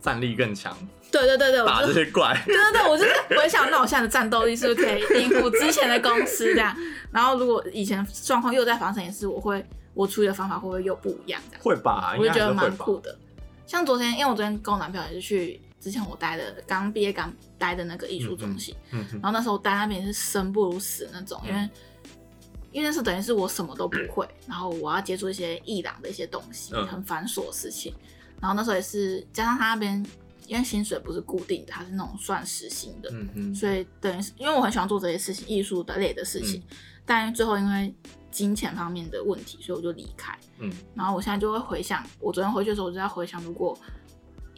[0.00, 0.76] 战力更强，
[1.10, 6.76] 对对对对，打这些怪， 对对对，我就是我也想，那我现在的战斗力是不是可以应付之前的公司这样？
[7.10, 11.40] 然后如果以前状况又在发生一次，我会我处理的方法会不会又不一样？
[11.50, 12.14] 这样会吧？
[12.18, 13.16] 我就觉得蛮酷的。
[13.66, 21.68] 像昨天，因为我昨天跟我男朋友也是去之前我待的刚毕业刚待的那个艺术中心，嗯嗯嗯、然后那时候我待那边是生不如死那种，嗯、因为
[22.76, 27.94] 因为那时候等于是我什么都不会，嗯、 然后我要接触一些艺廊的一些东西，嗯、很繁琐的事情。
[28.38, 30.04] 然后那时候也是加上他那边，
[30.46, 37.94] 因为薪水不是固定的，他是那种算时薪的，嗯嗯、所以等于是因为我很喜欢做这些事情，艺术的类的事情，嗯、但最后因为
[38.30, 40.38] 金钱方面的问题，所以我就离开。
[40.58, 43.74] 嗯，然后我现在就会回想，我昨天回去的时候，我就在回想，如果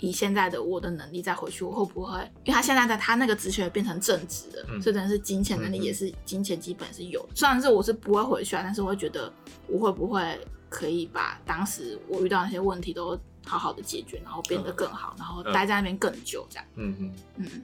[0.01, 2.19] 以现在的我的能力再回去，我会不会？
[2.45, 7.21] 因为他现在在他那个职缺变成正职了，嗯、所以等于是金钱能力也是金钱基本是有。
[7.31, 9.33] 嗯、虽然是我是不会回去啊，但是我会觉得
[9.67, 16.65] 我会不会可以把当时我遇到那些问题都好好的解决，然后变得更好，嗯、然后待在那边更久，这样。
[16.77, 17.63] 嗯嗯嗯，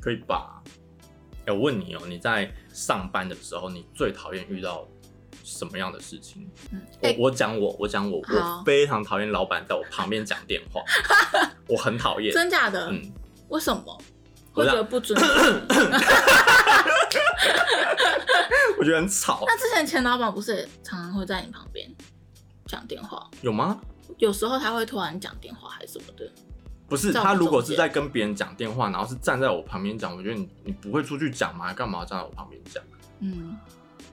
[0.00, 0.62] 可以吧？
[1.46, 4.88] 哎，我问你哦，你在上班的时候，你最讨厌遇到？
[5.44, 6.50] 什么样的事情？
[6.72, 10.82] 嗯欸、我我讲我我讲我我非常讨厌老板在我旁边讲电话，
[11.68, 12.32] 我很讨厌。
[12.34, 12.88] 真假的？
[12.90, 13.12] 嗯。
[13.48, 14.02] 为什么？
[14.54, 15.28] 我觉得不尊重。
[18.78, 19.44] 我觉得很吵。
[19.46, 21.88] 那之前前老板不是也常常会在你旁边
[22.66, 23.28] 讲电话？
[23.42, 23.78] 有吗？
[24.18, 26.30] 有时候他会突然讲电话还是什么的。
[26.88, 31.72] 不是，他如果是在跟别人讲电话，然后是站在我旁边讲，我觉得你你不会出去讲吗？
[31.74, 32.82] 干嘛站在我旁边讲？
[33.20, 33.56] 嗯。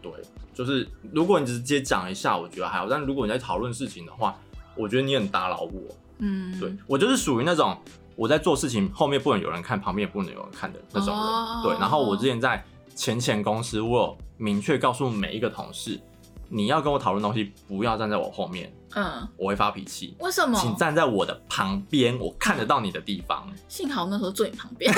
[0.02, 0.12] 对，
[0.54, 2.88] 就是如果你直接讲一下，我觉得还好。
[2.90, 4.36] 但如果你在讨论事情的话，
[4.76, 5.72] 我觉得你很打扰我。
[6.20, 7.76] 嗯，对，我就是属于那种
[8.16, 11.18] 我在做事情后面不能有人看，旁边也不能有人看的那种人。
[11.18, 12.64] 哦、对，然后我之前在
[12.96, 16.00] 前前公司，我有明确告诉每一个同事，
[16.48, 18.72] 你要跟我讨论东西，不要站在我后面。
[18.94, 20.16] 嗯，我会发脾气。
[20.20, 20.60] 为什么？
[20.60, 23.48] 请站在我的旁边，我看得到你的地方。
[23.70, 24.94] 幸好那时候坐你旁边。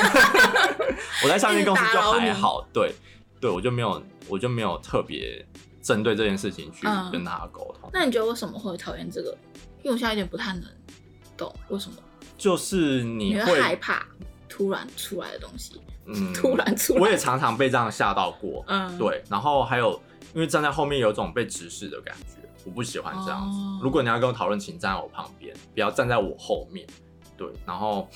[1.24, 2.66] 我在上面公司就还好。
[2.74, 2.94] 对。
[3.40, 5.46] 对，我就没有，我就没有特别
[5.82, 7.90] 针对这件事情去跟他沟通。
[7.90, 7.92] 嗯。
[7.94, 9.38] 那你觉得为什么会讨厌这个？
[9.84, 10.64] 因为我现在有点不太能
[11.36, 11.98] 懂为什么。
[12.38, 14.06] 就是你会，你会害怕
[14.50, 17.02] 突然出来的东西，嗯， 突然出来。
[17.02, 19.24] 我也常常被这样吓到过，嗯，对。
[19.30, 20.02] 然后还有，
[20.34, 23.58] 因为站在后面有种被直视的感觉，我不喜欢这样子。
[23.60, 23.80] 哦。
[23.82, 26.88] 如果你要跟我讨论，请站在我旁边，不要站在我后面。
[27.38, 28.10] 对，然后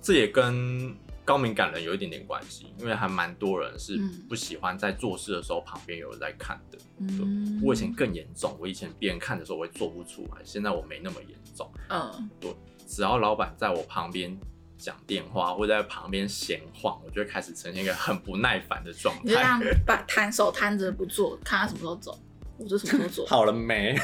[0.00, 0.94] 这也跟。
[1.30, 3.96] 高敏感人有一点点关系，因为还蛮多人是
[4.28, 6.78] 不喜欢在做事的时候旁边有人在看的。
[6.98, 11.70] 嗯，我以前更严重，我以前别人看的时候我会做不出来，现在我没那么严重。
[11.88, 12.52] 嗯，对，
[12.84, 14.36] 只要老板在我旁边
[14.76, 19.20] 讲电话或者在旁边闲晃，我就会开始呈现一个很不耐烦的状态。
[19.22, 22.18] 你就这样把摊手摊着不做，看他什么时候走，
[22.58, 23.26] 我就什么时候做。
[23.28, 23.94] 好了没？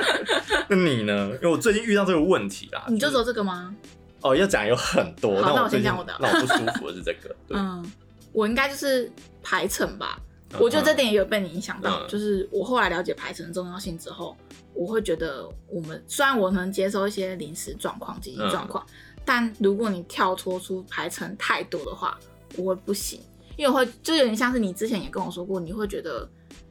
[0.70, 1.32] 那你呢？
[1.34, 2.86] 因为我最近遇到这个问题啦。
[2.88, 3.76] 你就走这个吗？
[4.22, 6.16] 哦，要讲有很多，好，那我先讲我的。
[6.20, 7.84] 让我不舒服的是这个， 对嗯，
[8.32, 9.10] 我应该就是
[9.42, 10.20] 排程吧。
[10.52, 14.36] 嗯、我觉得这点也有被你影响到，嗯、就是我后来了解排程的重要性之后，
[14.74, 22.18] 我会觉得我们虽然我能接受一些临时状况、紧急状况，嗯、但如果你跳脱出排程太多的话，
[22.56, 23.18] 我会不行，
[23.56, 26.28] 因为我会就有点像是你之前也跟我说过，你会觉得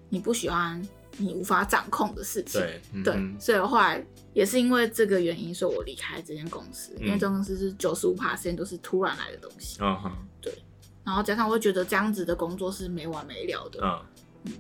[0.10, 0.82] 你不喜欢
[1.18, 4.04] 你无法掌控的事情，对，嗯、对，所以后来。
[4.34, 6.94] 也是因为这个原因，所以我离开这间公司。
[7.02, 9.78] 嗯、因为这间公司是九十五趴时间都是突然来的东西。
[9.82, 10.54] 嗯哼，对。
[11.04, 13.82] 然后加上我会觉得这样子的工作是没完没了的。
[13.84, 14.00] 嗯
[14.46, 14.54] 嗯，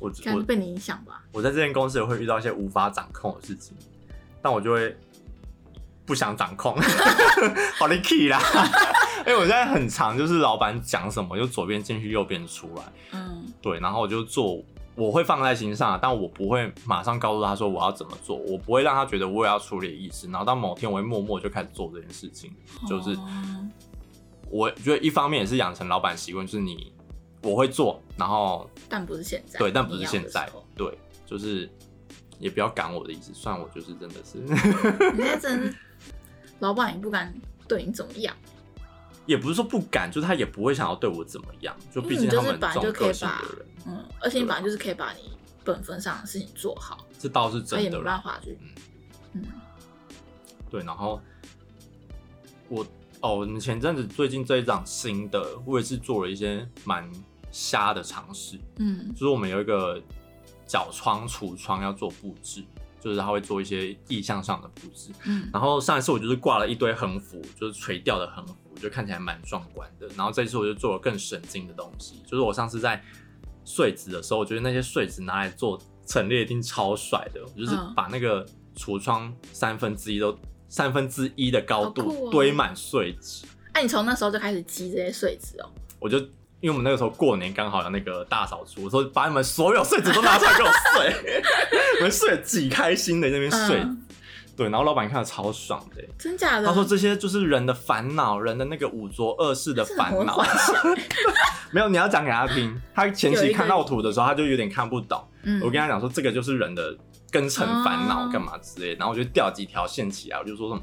[0.00, 1.22] 我可能被你影响吧。
[1.30, 3.76] 我在这间公司也会遇到一些无法掌控的事情，
[4.40, 4.96] 但我就会
[6.06, 6.74] 不想掌控，
[7.78, 8.40] 好的 key 啦。
[9.28, 12.82] 因为我现在很常，就是老板讲什么就左边进去右边出来。
[13.12, 14.64] 嗯，对，然后我就做。
[14.98, 20.26] 我会放在心上，但我不会马上告诉他说我要怎么做，我不会让他觉得我也要处理的意思。
[20.28, 22.52] 然后到某天，我会默默就开始做这件事情。
[22.88, 23.16] 就是
[24.50, 26.92] 我觉得一方面也是养成老板习惯，就是你
[27.42, 31.70] 我会做，然后但不是现在，对，但不是现在，对，就是
[32.40, 33.32] 也不要赶我的意思。
[33.32, 35.74] 算我就是 真的是，你真的
[36.58, 37.32] 老板也不敢
[37.68, 38.34] 对你怎么样，
[39.28, 43.66] 也不是说不敢，就是他也不会想要对我怎么样，就毕竟他们这种个性的人。
[43.86, 45.30] 嗯，而且你本来就是可以把你
[45.62, 48.58] 本分上的事情做好，这倒是真的，也没办法去，
[49.34, 49.44] 嗯，
[50.70, 50.82] 对。
[50.82, 51.20] 然后
[52.70, 52.86] 我
[53.20, 57.06] 哦，我们前阵子最近这一档新的，我也是做了一些蛮
[57.50, 60.02] 瞎的尝试，嗯，就是我们有一个
[60.66, 62.64] 角窗、橱窗要做布置，
[63.00, 65.48] 就是他会做一些意向上的布置，嗯。
[65.52, 70.06] 然后上一次我就是挂了一堆横幅，就是垂钓的横幅，就看起来蛮壮观的。
[70.16, 73.02] 然后这一次我就做了更神经的东西，就是我上次在。
[73.70, 78.42] 穗子的时候，我觉得那些穗子拿来做陈列一定超帅的，就是把那个
[78.74, 80.34] 橱窗三分之一都
[80.70, 83.44] 三分之一的高度堆满碎纸。
[83.72, 85.68] 哎、你从那时候就开始积这些碎纸哦？
[86.00, 86.18] 我就
[86.60, 91.42] 因为我们那个时候过年刚好有那个大扫除，我说把你们所有碎纸都拿出来给我碎，
[91.98, 93.80] 我们睡几开心的在那边睡。
[93.80, 94.04] 嗯
[94.58, 96.66] 对，然后老板看了超爽的，真假的？
[96.66, 100.44] 他说这些就是人的烦恼，人的那个五浊恶世的烦恼。
[101.70, 102.76] 没有，你要讲给他听。
[102.92, 105.24] 他前期看到图的时候，他就有点看不懂。
[105.44, 106.92] 嗯，我跟他讲说，这个就是人的
[107.30, 108.98] 根尘烦恼，干嘛之类的。
[108.98, 110.82] 然后我就调几条线起来，我就说什么。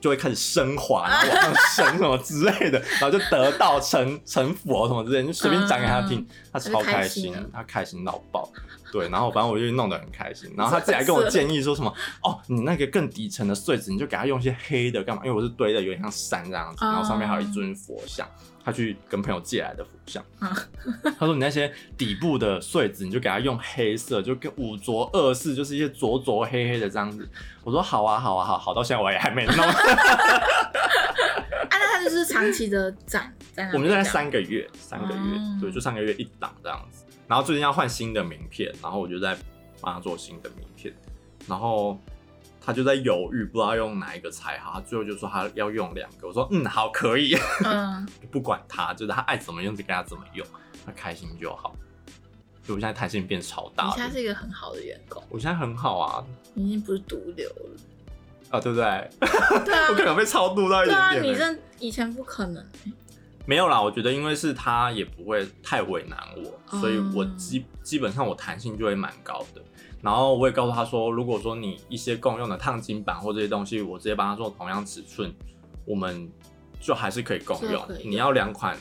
[0.00, 8.48] 就会开始升华，然后往上升什么之类的，然后就得道成成佛什么之类的，就随便讲给他听，他超开心，他开心到爆。
[8.92, 11.90] 对，然后反正我就弄得很开心，然后他自己还跟我建议说什么，
[12.22, 15.22] 哦，你那个更底层的碎纸，你就给他用一些黑的干嘛？
[15.24, 18.28] 因为我是堆的有点像山这样子，然后上面还有一尊佛像。
[18.64, 20.24] 他去跟朋友借来的佛像，
[21.18, 27.28] 他说：“你那些底部的穗子，你就给他用黑色，就跟五浊恶世，就是一些浊浊黑黑的这样子。”
[27.64, 29.56] 我说：“好啊，好啊，好，好到现在我也还没弄。
[29.66, 29.74] ”啊，
[31.70, 37.04] 那他就是长期的展在那， 我们就在三个月，三个月，嗯、对，就上个月一档这样子。
[37.26, 39.36] 然后最近要换新的名片，然后我就在
[39.80, 40.94] 帮他做新的名片，
[41.48, 41.98] 然后。
[42.64, 44.74] 他就在犹豫，不知道用哪一个才好。
[44.74, 46.28] 他最后就说他要用两个。
[46.28, 47.36] 我说嗯，好，可以。
[47.64, 50.46] 嗯， 不管他，就是他爱怎么用就给他怎么用，
[50.86, 51.74] 他开心就好。
[52.64, 53.86] 就我现在弹性变超大。
[53.86, 55.20] 你现在是一个很好的员工。
[55.28, 56.24] 我现在很好啊。
[56.54, 57.76] 你已经不是毒瘤了。
[58.50, 59.10] 啊，对不对？
[59.64, 59.88] 对啊。
[59.90, 61.22] 我可能被超度到一点点。
[61.22, 62.64] 对啊，你这以前不可能。
[63.44, 69.60] 没有啦，我觉得因为是他也不会太为难我，嗯、所以我基基本上我弹性就会蛮高的。
[70.02, 75.32] 然后我也告诉他说，如果说你一些共用的烫金板或这些东西，我直接帮他做同样尺寸，
[75.86, 76.28] 我们
[76.80, 77.80] 就还是可以共用。
[78.04, 78.76] 你要两款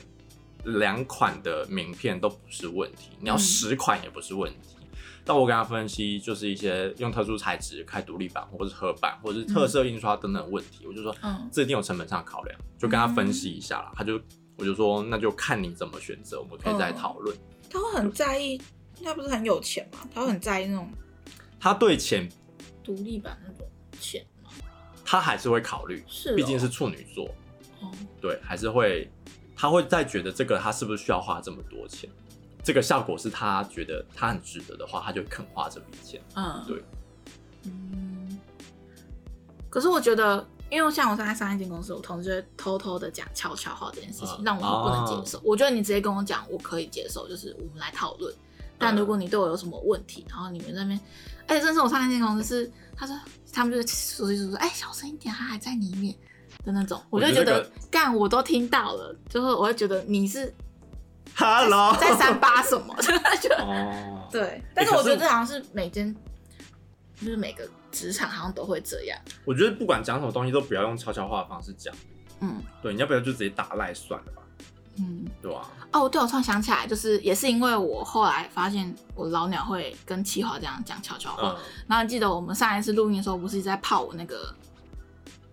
[0.64, 4.78] 两款的名片都不是问题，你要十款也不是问题。
[4.82, 4.88] 嗯、
[5.24, 13.92] 但我跟他分析，就是一些用特殊材质开独立板，或者是合板，或者是特色印刷等等问题，嗯、我就说，嗯，这一定有成本上的考量，就跟他分析一下了。
[13.92, 14.20] 嗯、他就
[14.58, 17.38] 我就说，那就看你怎么选择，我们可以再讨论。
[17.70, 18.60] 他会很在意，
[19.04, 20.00] 他不是很有钱吗？
[20.12, 20.90] 他会很在意那种。
[21.62, 22.28] 他对钱，
[22.84, 23.70] 独立版那种
[24.00, 24.50] 钱吗？
[25.06, 27.30] 他还是会考虑，是，毕竟是处女座，
[27.82, 29.08] 哦，对，还是会，
[29.56, 32.10] 他会再觉得这个他是不是需要花这么多钱？
[32.64, 36.20] 这个效果是他觉得他很值得的话，他就肯花这笔钱。
[36.36, 36.84] 嗯，对，
[37.66, 38.40] 嗯。
[39.70, 45.38] 可是我觉得，因为像我在上一间公司，我同事偷偷的讲悄悄话这件事情，嗯、让我不能接受。
[45.38, 48.34] 啊、我觉得你直接跟我讲，我可以接受，就是我们来讨论。
[48.80, 51.00] 但如果你对我有什么问题，然后你们那边。
[51.48, 53.16] 而且真是我上一间公司是，他说
[53.52, 56.14] 他们就是说说说，哎，小声一点，他还在里面
[56.64, 60.54] 的那种，我就觉得干我，我都听到了，就是我会觉得你是
[61.36, 62.96] ，Hello，在三八什么，
[63.42, 66.16] 就哦， 对，但是我觉得这好像是每间，
[67.20, 69.20] 就是每个职场好像都会这样。
[69.46, 71.94] 我觉得不管讲什么东西，都不要用悄悄话的方式讲，
[72.40, 74.41] 嗯，对，你要不要就直接打赖算了吧。
[74.98, 75.62] 嗯，对啊。
[75.92, 81.50] 哦，对，我突然想起来，就是也是因为我后来发现我老鸟会跟企划这样讲悄悄话。
[81.50, 84.54] 嗯、然后记得我们上一次录音的时候，不是一直在泡我那个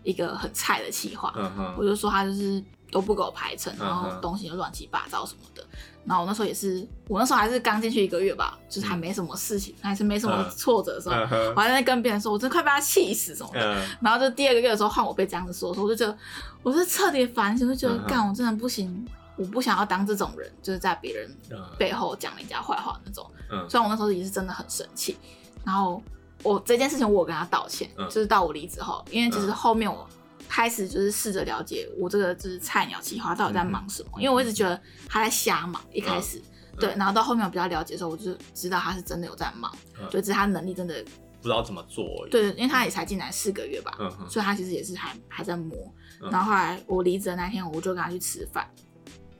[0.05, 5.64] 一个很菜的企划，嗯、哼我就说他就是都不给我排程，然后东西又乱七八糟什么的。
[6.05, 13.74] 然后我那时候也是，我那时候还是刚进去一个月吧，就是还没什么事情，嗯、还是没什么挫折的时候，嗯、我还在跟别人说，我真快被他气死什么的。
[13.74, 16.16] 嗯、然后就第二个月的时候换我被这样子说，说我就觉得
[16.62, 19.07] 我是彻底反省，就觉得干、我真的不行。
[19.38, 21.31] 我不想要当这种人，就是在别人
[21.79, 23.31] 背后讲人家坏话那种。
[23.51, 25.16] 嗯，虽然我那时候也是真的很生气，
[25.64, 26.03] 然后
[26.42, 30.07] 我这件事情我跟他道歉，嗯、就是到我离职后，因为其实后面我
[30.48, 40.94] 开始就是试着了解我这个就是菜鸟企划到底在忙什么，嗯、因为我一直觉得他在瞎忙，一开始、嗯、对，然后到后面我比较了解的时候，我就知道他是真的有在忙，嗯、就只是他能力真的
[41.40, 42.27] 不知道怎么做。
[42.31, 45.77] 对，因为他也才进来四个月吧，嗯、所以他其实也是还还在磨。
[46.20, 48.68] 然后后来我离职的那天，我就跟他去吃饭。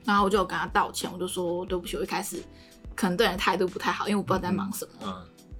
[0.05, 2.41] 然后我就有跟他道歉，我就说对不起，我一开始
[2.95, 5.13] 可能对人态度不太好，因为我不知道在忙什么，嗯、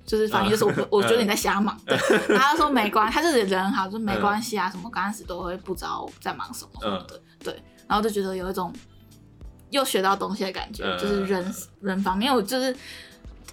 [0.05, 1.95] 就是反正就是我、嗯、我觉得你在瞎忙，对。
[2.27, 7.61] 然后他说没关系，他就是人很好，就说没关系啊，什么刚开始都会不知道在忙什么什么的，对。
[7.87, 8.73] 然后就觉得有一种
[9.69, 12.75] 又学到东西的感觉，就是人人方面，我就是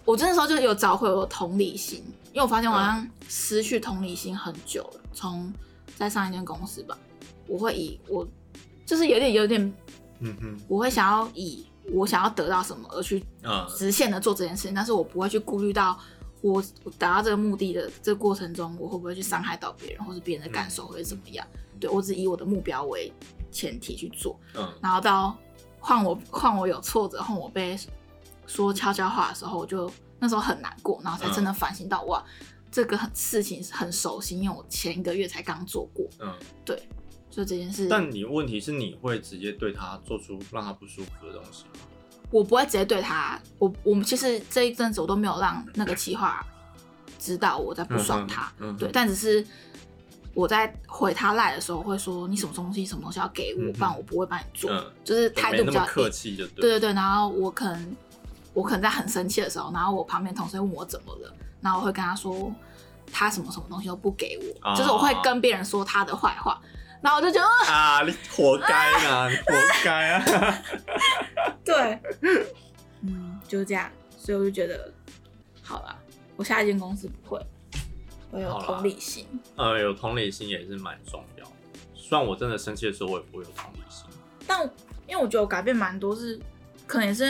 [0.04, 5.52] 我真的时候就有找回我的同理心，因为我发现我好像失去同理心很久了，从
[5.96, 6.96] 在上一间公司吧，
[7.46, 8.26] 我会以我
[8.84, 9.72] 就是有点有点。
[10.20, 13.24] 嗯哼，我会想要以我想要得到什么而去
[13.76, 15.98] 直线的做这件事情，嗯、但是我不会去顾虑到
[16.40, 16.62] 我
[16.98, 21.46] 达到这个目的的这个过程中，我会不会去伤害到别人，或是别人的感受会怎么样？
[21.52, 23.12] 嗯、对，我只以我的目标为
[23.50, 25.36] 前提去做，嗯，然后到
[25.80, 27.78] 换我换我有挫折，换我被
[28.46, 32.24] 说悄悄话的时候，我就那时候很难过，然后才真的反省到、嗯、哇，
[32.70, 36.06] 这个很事情很熟悉，因为我前一个月才刚做过。
[36.20, 36.82] 嗯，对，
[37.36, 37.86] 就这件事。
[37.86, 41.80] 但你问题是你会直接对他做出让他不舒服的东西吗？
[42.30, 46.44] 我不会直接对他，我我们其实这一阵子我都没有让那个企划
[47.18, 49.46] 知道我在不爽他，嗯嗯、对，但只是
[50.34, 56.92] 我在回他赖的时候会说，你什么东西什么东西要给我，不然、嗯、我不会帮你做，嗯、就是态度比较客气，就对，对对对。
[56.94, 57.96] 然后我可能
[58.54, 62.52] 我可能在很生气的时候，然后我旁边同事问我怎么了，然后我会跟他说
[63.12, 66.60] 他什么什么东西都不给我，哦、就是我会跟别人说他的坏话。
[67.02, 69.52] 然后我就觉得啊，你活该啊，你活
[69.84, 70.62] 该啊！
[71.64, 72.00] 对，
[73.02, 74.92] 嗯，就是这样，所以我就觉得，
[75.62, 75.96] 好了，
[76.36, 77.46] 我下一间公司不会，
[78.30, 79.26] 我有同理心。
[79.56, 81.52] 呃，有同理心也是蛮重要的。
[81.94, 84.06] 虽然我真的生气的时候，我也不会有同理心。
[84.46, 84.62] 但
[85.06, 86.40] 因为我觉得我改变蛮多是，是
[86.86, 87.24] 可能也是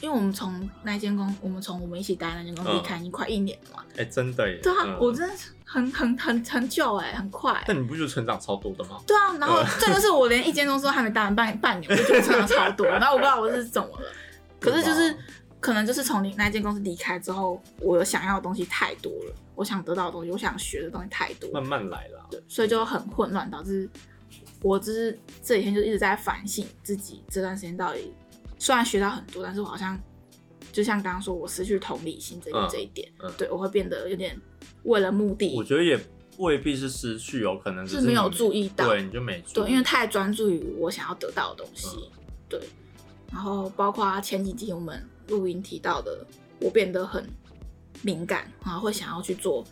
[0.00, 3.84] 因为我们从那间公，我们从我们一起待那间公司离开已经快一年了嘛。
[3.92, 4.58] 哎、欸，真的耶。
[4.62, 5.52] 对啊，嗯、我真的是。
[5.72, 7.62] 很很很很久哎、欸，很快、欸。
[7.64, 9.00] 但你不觉得成长超多的吗？
[9.06, 12.84] 对啊，然后这个是我连一间公司都还没待完半 半年，我就觉得成长超多。
[12.88, 14.12] 然后我不知道我是怎么了，
[14.58, 15.16] 可是就是
[15.60, 22.26] 可能就是从你那间公司离开之后，我有想要的东西太多了，我想得到的东西，我想学的东西太多，慢慢来了。
[22.32, 23.88] 对，所以就很混乱，导致
[24.62, 28.12] 我就是这几天就一直在反省自己这段时间到底，
[28.58, 29.96] 虽然学到很多，但是我好像
[30.72, 33.08] 就像刚刚说我失去同理心这个这一点，
[33.38, 34.36] 对我会变得有点
[34.84, 35.98] 为了目的，我觉得也。
[36.38, 42.18] 未必是失去，有可能是，是没有注意到，对，你就没对，因为太专注于我想要得到的东西，嗯、
[42.48, 42.60] 对。
[43.30, 46.24] 然后包括前几集我们录音提到的，
[46.58, 47.28] 我变得很
[48.00, 49.62] 敏感，然后会想要去做，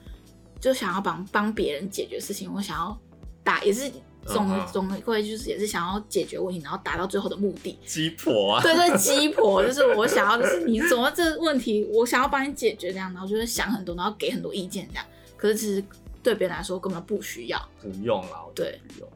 [0.61, 2.95] 就想要帮帮别人解决事情，我想要
[3.43, 3.91] 打也是
[4.29, 7.79] 总、嗯、总会就是也是想要解决问题，然后达到最后的目的。
[7.85, 15.05] 鸡婆啊，对对，鸡婆 就是我想要的是你怎么这个问题，我想要帮你解决这样，然后就是想很多，然后给很多意见这样。
[15.37, 15.85] 可是其实。
[16.21, 18.45] 对别人来说根本不需要，不用啦。
[18.53, 19.09] 对，不用。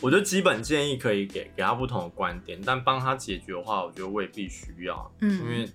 [0.00, 5.10] 我觉得基本建议可以给给他不同的观点，但帮他解决的话，我觉得未必需要。
[5.20, 5.70] 嗯，因为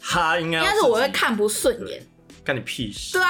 [0.00, 2.00] 他应该应该是我会看不顺眼，
[2.48, 3.12] 干你屁事。
[3.12, 3.28] 对啊，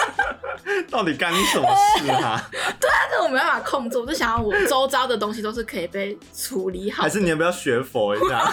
[0.90, 1.68] 到底干你什么
[1.98, 2.42] 事啊？
[2.80, 7.02] 对啊，这我没办法控制，我就想要我周遭的东西都是可以被处理好。
[7.02, 8.50] 还是你要不要学佛一下？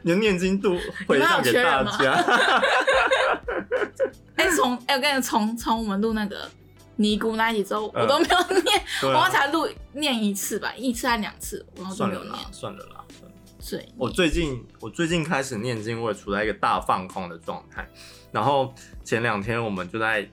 [0.00, 2.12] 你的念经度回向给大家。
[4.36, 6.48] 哎，从哎、欸，我跟你从从我们录那个
[6.96, 8.78] 尼姑那一集之后，嗯、我都没有念，
[9.14, 12.34] 啊、我才录念一次吧，一次还两次，然后就没有念。
[12.50, 13.36] 算了啦，算了。
[13.70, 17.88] 对，我最近我最近开始念经，我也处在一个大放空的状态。
[18.32, 18.72] 然后
[19.04, 20.28] 前两天我们就在，因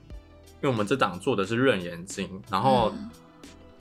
[0.61, 2.91] 为我们这档做的是楞严经，然后。
[2.95, 3.09] 嗯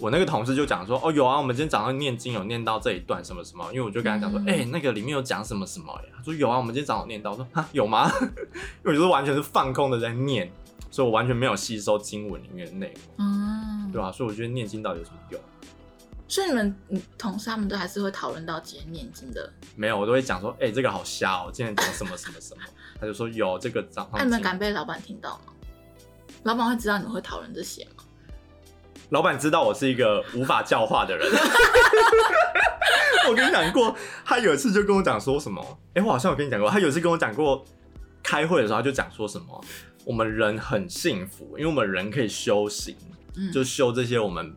[0.01, 6.15] 我那个同事就讲说，哦，有啊，我们今天早上念经有念到这一段什么什么，因为我就跟他讲说，哎、嗯欸，那个里面有讲什么什么呀？
[6.17, 8.11] 他说有啊，我们今天早上念到，我说哈有吗？
[8.21, 8.27] 因
[8.83, 10.51] 为我就是完全是放空的在念，
[10.91, 14.13] 所以我完全没有吸收经文里面的内容，嗯，对吧、啊？
[14.13, 15.41] 所以我觉得念经到底有什么用？
[16.27, 16.75] 所以你们
[17.19, 19.53] 同事他们都还是会讨论到今天念经的？
[19.77, 22.63] 没有，我都会讲说，哎、欸，这个好瞎哦，今天讲什么什么什么，
[23.01, 24.13] 他就说有这个早上。
[24.15, 25.53] 那你们敢被老板听到吗？
[26.45, 28.05] 老板会知道你们会讨论这些吗？
[29.11, 31.31] 老板知道我是一个无法教化的人。
[33.29, 33.95] 我跟你讲过，
[34.25, 35.63] 他有一次就跟我讲说什么？
[35.89, 37.65] 哎、欸，我好像有跟你讲过，他有一次跟我讲过，
[38.23, 39.65] 开会的时候他就讲说什么？
[40.05, 42.95] 我们人很幸福，因为我们人可以修行，
[43.37, 44.55] 嗯、就修这些我们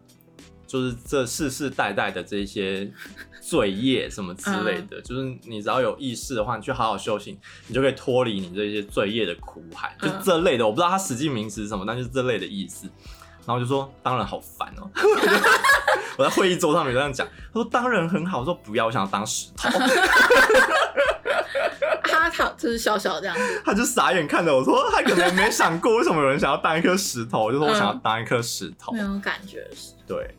[0.67, 2.91] 就是这世世代代的这些
[3.41, 4.97] 罪业什么之类的。
[4.97, 9.95] 嗯、就是你只要有意识的话，你去好好修行，你就可以脱离你这些罪业的苦海。
[10.01, 12.87] 就这类的，我不知道他实际名词是什么，但就是这类的意思。
[13.45, 14.91] 然后就说，当然好烦哦、喔。
[16.19, 19.69] 我在会议桌上面这样讲，他说当然很好，我说不要，我想要当石头。
[22.03, 29.93] 他他就是笑笑这样子，他就傻眼看着我说，他可能没想过为什么有人想要当一颗石头，我就说我想要当一颗石头，没有感觉是。
[30.05, 30.35] 对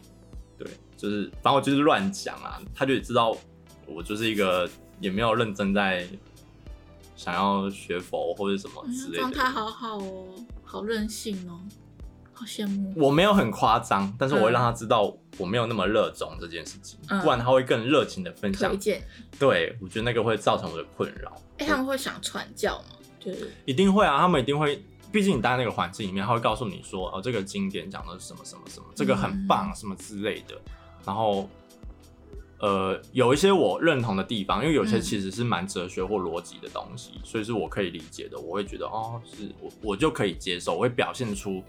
[0.59, 3.37] 对，就是反正我就是乱讲啊，他就知道
[3.87, 4.69] 我就是一个
[5.01, 6.07] 也没有认真在
[7.17, 9.19] 想要学佛或者什么之类的。
[9.19, 10.27] 状态好好哦，
[10.65, 11.61] 好任性哦。
[12.33, 12.93] 好羡慕！
[12.95, 18.71] 我没有很夸张，但是我会让他知道我没有那么热衷这件事情，嗯、不然他会更热情的分享。
[18.71, 19.03] 推荐。
[19.41, 21.33] 对，我觉得那个会造成我的困扰。
[21.59, 22.97] 哎、欸，他们会想传教吗？
[23.19, 24.81] 就是一定会啊，他们一定会。
[25.11, 30.55] 毕竟你待在那个环境里面，他会告诉你说，哦，这个经典讲的是什么什么什么，这个很棒，什么之类的。
[30.55, 30.73] 嗯、
[31.07, 31.49] 然后，
[32.61, 38.39] 呃，有一些我认同的地方，因为有些其实是蛮哲学或逻辑的东西，嗯、所以是我可以理解的。
[38.39, 41.63] 我会觉得，哦，是我我就可以接受，我会表现出。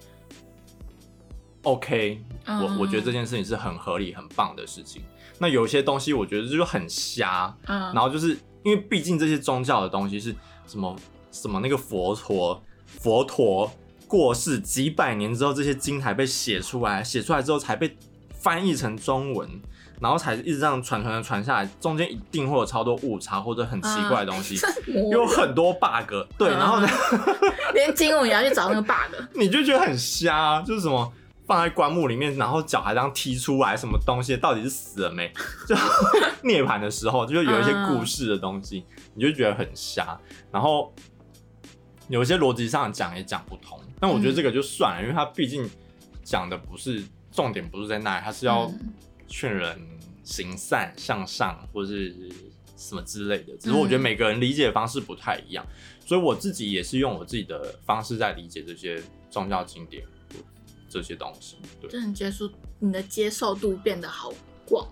[1.63, 5.01] OK，我我觉得这件事情是很合理、很棒的事情。
[5.37, 7.53] 那有一些东西，我觉得就很瞎。
[7.65, 10.33] 嗯，然后就是因为毕竟这些宗教的东西是
[10.65, 10.95] 什么
[11.31, 12.63] 什么那个佛陀
[13.01, 13.71] 佛陀
[14.07, 17.97] 过世几百年之后，这些经才被写出来，写出来之后才被
[18.33, 19.47] 翻译成中文，
[20.01, 26.13] 然后才一直这样传传传传下来，中间一定会有超多误差或者很奇怪的东西， 嗯、有很多 bug。
[26.37, 26.87] 对，然后呢，
[27.73, 31.13] 连经文也要去找那个 bug，你就觉得很瞎，就是什么。
[31.49, 35.27] 放在棺木里面，然后脚还这样踢出来，什么东西到底是死了没？
[35.67, 35.75] 就
[36.43, 38.85] 涅槃的时候，就有一些故事的东西，
[39.15, 40.15] 你就觉得很瞎。
[40.51, 40.93] 然后
[42.10, 43.80] 有些逻辑上讲也讲不通。
[43.99, 45.70] 但我觉得这个就算了，因为他毕竟
[46.24, 48.72] 讲的不是重点，不是在那里，他是要
[49.28, 49.80] 劝人
[50.24, 52.14] 行善向上，或是
[52.76, 53.55] 什么之类的。
[53.57, 55.66] 只是我觉得每个人理解的方式不太一样，
[56.05, 60.03] 所以我自己也是用我自己的方式在理解这些宗教经典。
[60.91, 62.49] 这些东西，对，就你接受
[62.80, 64.34] 你的接受度变得好
[64.66, 64.88] 广，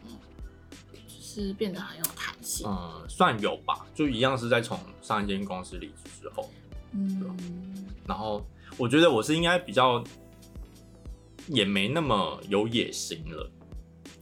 [0.94, 2.68] 就是变得很有弹性。
[2.70, 6.52] 嗯，算有吧，就一样是在从上一间公司离职之后，
[6.92, 7.24] 嗯，
[8.06, 8.46] 然后
[8.78, 10.04] 我觉得我是应该比较
[11.48, 13.50] 也没那么有野心了，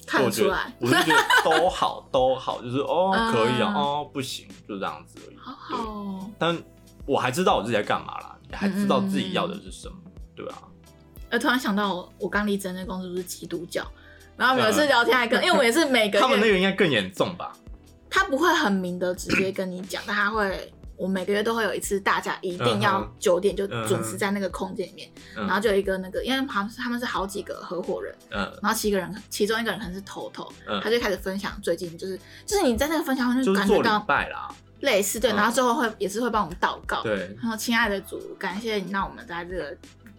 [0.06, 5.38] 看得出来，我就觉得都好都好，就是哦 可以啊，嗯、哦不行，就这样子而已。
[5.38, 6.58] 好好、哦，但
[7.06, 10.64] 我还知道我自己在干嘛啦，也还知道自己要的是什么，嗯、对啊。
[11.30, 13.86] 呃，突然想到我，我刚离职那公司不是基督教，
[14.38, 17.52] 然后每次聊天还跟，因为我们也是每个， 他们那个应该更严重吧？
[18.10, 34.06] 他不会很明的直接跟你讲，但他会，我每个月都会有一次，大家一定要九点就准时在那个空间里面，然后就有一个那个，因为他们他们是好几个合伙人，嗯，然后七个人，其中一个人可能是头头，他就开始分享最近就是就是你在那个分享会就感觉到
[34.82, 39.78] 类似对，然后最后会也是会帮我们祷告，对，然后亲爱的主，感谢你让我们在这个。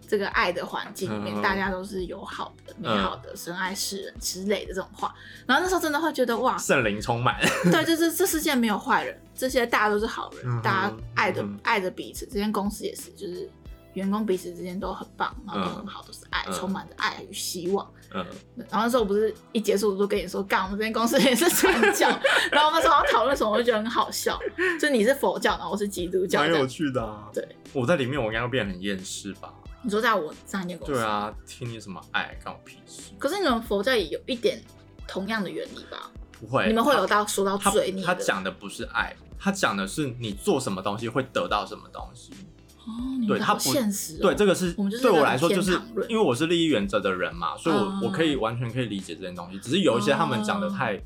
[0.09, 5.13] 这个爱的环境里面，嗯、大家都是友好的、美好的，神、嗯、爱世人之类的这种话。
[5.45, 7.37] 然后那时候真的会觉得哇，圣灵充满。
[7.69, 12.25] 对，就是这世界没有坏人，这些大家都是好人，嗯、大家爱着、嗯、爱着彼此。
[12.25, 13.49] 这间公司也是，就是
[13.93, 17.87] 员工彼此之间都很棒，然后都很好，都是爱，嗯、充满着爱与希望。
[18.13, 18.25] 嗯。
[18.55, 22.07] 然后那时候我不是一结束我就跟你说，干，我们这间公司也是传教。
[22.51, 24.39] 然后我们那时候要讨论什么，我就觉得很好笑。
[24.79, 27.29] 就你是佛教，然后我是基督教，蛮有趣的啊。
[27.33, 29.53] 对，我在里面，我应该会变得很厌世吧。
[29.83, 33.11] 你说在我上一间公司，对啊，听你什么爱，干我屁事。
[33.19, 34.59] 可是你们佛教也有一点
[35.07, 36.11] 同样的原理吧？
[36.39, 38.03] 不会，你们会有到说到嘴里。
[38.03, 42.31] 他讲的不是爱，他讲的是你做什么东西会得到什么东西。
[42.79, 42.91] 哦，
[43.27, 44.17] 对他不现实。
[44.19, 45.79] 对，这个是对我来说，就是
[46.09, 49.59] 因为我是利益原则的人嘛，所以我我可以完全可以理解这件东西。
[49.59, 51.01] 只是有一些他们讲的太。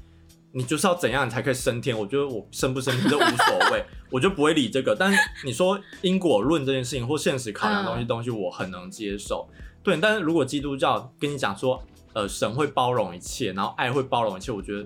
[0.54, 1.98] 你就是要怎样你才可以升天？
[1.98, 4.94] 我觉得我升不升天都无所谓， 我就不会理这个。
[4.94, 9.48] 但是你说因果论这件事情或现实考量的东西，东西我很能接受。
[9.82, 14.86] 对，但是如果基督教跟你讲说，呃，神会包容一切，然后爱会包容一切，我觉得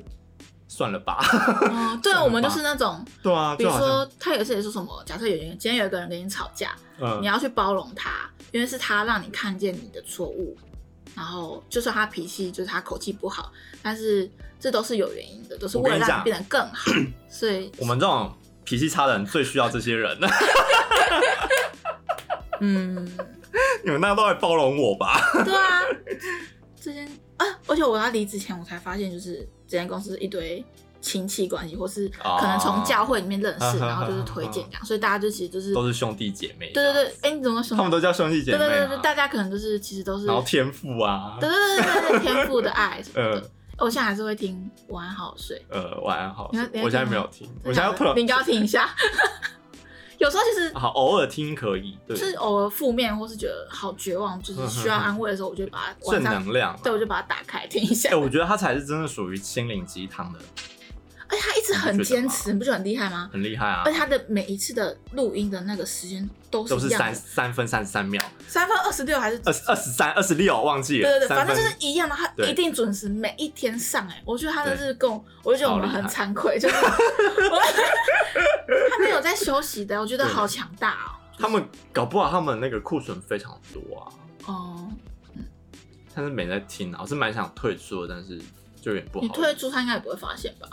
[0.67, 1.19] 算了吧。
[1.71, 10.57] 哦，对啊，我们就是那种，对啊，比如说他有时也是什么，假设有人今天有一个人跟你吵架，嗯，你要去包容他，因为是他让你看见你的错误。
[11.15, 13.49] 然后就算他脾气，就是他口气不好，
[13.81, 16.91] 但是这都是有原因的，都是为了让你变得更好。
[17.29, 18.33] 所以我们这种
[18.65, 20.17] 脾气差的人最需要这些人。
[22.59, 23.09] 嗯，
[23.83, 25.21] 你们大家都来包容我吧？
[25.45, 25.81] 对啊，
[26.81, 27.07] 这间
[27.37, 30.63] 啊，而且我要离职前，我才发现，就是这间公司一堆。
[31.01, 32.09] 亲戚关系，或是
[32.39, 36.71] 可能从教会里面认识， 然后就是推荐这样，所以大家就其实就是都是兄弟姐妹。
[36.71, 37.77] 对对对，哎，你怎么兄弟？
[37.77, 38.57] 他们都叫兄弟姐妹。
[38.57, 40.25] 对对对，大家可能就是其实都是。
[40.25, 41.37] 然后天赋啊。
[41.39, 43.51] 对对对对，天赋的爱什么的。
[43.77, 45.63] 我现在还是会听晚安好睡。
[45.69, 46.81] 呃，晚安好睡。
[46.81, 48.89] 我现在没有听，我现在要特你应该要听一下。
[50.25, 58.09] 有时候其实好偶尔听可以，对是偶尔负面或是觉得好绝望，就是需要安慰的时候，我就把它 正能量，对，我就把它打开听一下。
[58.09, 60.39] 哎，我觉得它才是真的属于心灵鸡汤的。
[61.35, 63.29] 而且他一直很坚持，你不觉得很厉害吗？
[63.33, 63.81] 很厉害啊！
[63.85, 70.61] 而且他的每一次的录音的那个时间都是都是三三分三十三秒，三分二十六还是二二十三二十六？
[70.61, 71.09] 忘记了。
[71.09, 74.07] 对对对，反正就是一样的，他一定准时每一天上。
[74.07, 76.75] 哎，我觉得他的日供，我就觉得我们很惭愧，就 是
[78.89, 81.11] 他没有在休息的，我觉得好强大哦。
[81.37, 84.07] 他们搞不好他们那个库存非常多啊。
[84.45, 84.87] 哦，
[85.35, 85.43] 嗯，
[86.13, 88.37] 但是没在听啊，我是蛮想退出的，但是
[88.81, 89.25] 就有点不好。
[89.25, 90.69] 你退出他应该也不会发现吧？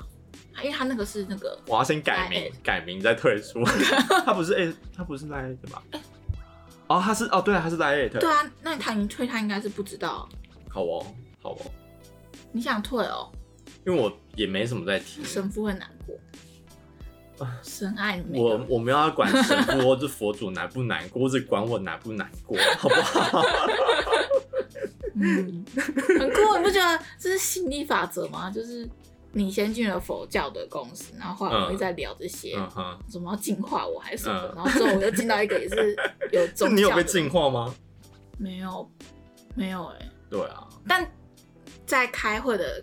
[0.60, 3.64] 因为他那个是那个，我要先改名，改名再退出。
[4.24, 5.82] 他不是 A，，他不是 Line 对吧？
[6.88, 8.08] 哦，他是哦，对啊，他是 Line。
[8.10, 10.28] 对啊，那他已经退，他应该是不知道。
[10.68, 11.06] 好哦，
[11.42, 11.58] 好哦。
[12.52, 13.30] 你想退哦？
[13.86, 15.24] 因为我也没什么在听。
[15.24, 16.14] 神父会难过。
[17.62, 18.38] 神爱你。
[18.38, 23.42] 我我没有要管神父或者佛祖难不难过，只管我难不难过，好不好？
[25.14, 25.64] 嗯，
[26.18, 28.50] 很酷，你不觉得这是吸引力法则吗？
[28.50, 28.88] 就是。
[29.32, 35.96] 你先进了佛教的公司，然后后来我们在聊这些，嗯哼，什么要净化我还是什么，嗯然后之后我又进到一个也是
[36.32, 37.74] 有宗教，你有被净化吗？
[38.38, 38.90] 没有，
[39.54, 40.10] 没有哎、欸。
[40.28, 41.10] 对啊，但
[41.86, 42.82] 在开会的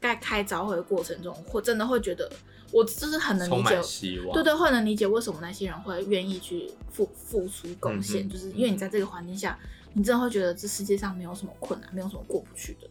[0.00, 2.30] 在开早会的过程中，会真的会觉得，
[2.72, 9.58] 我就是很能理解，希望对对，会能理解为什么那些人会愿意去付付出贡献，嗯就是因为你在这个环境下，
[9.92, 12.88] 你真的会觉得这世界上没有什么困难，没有什么过不去的。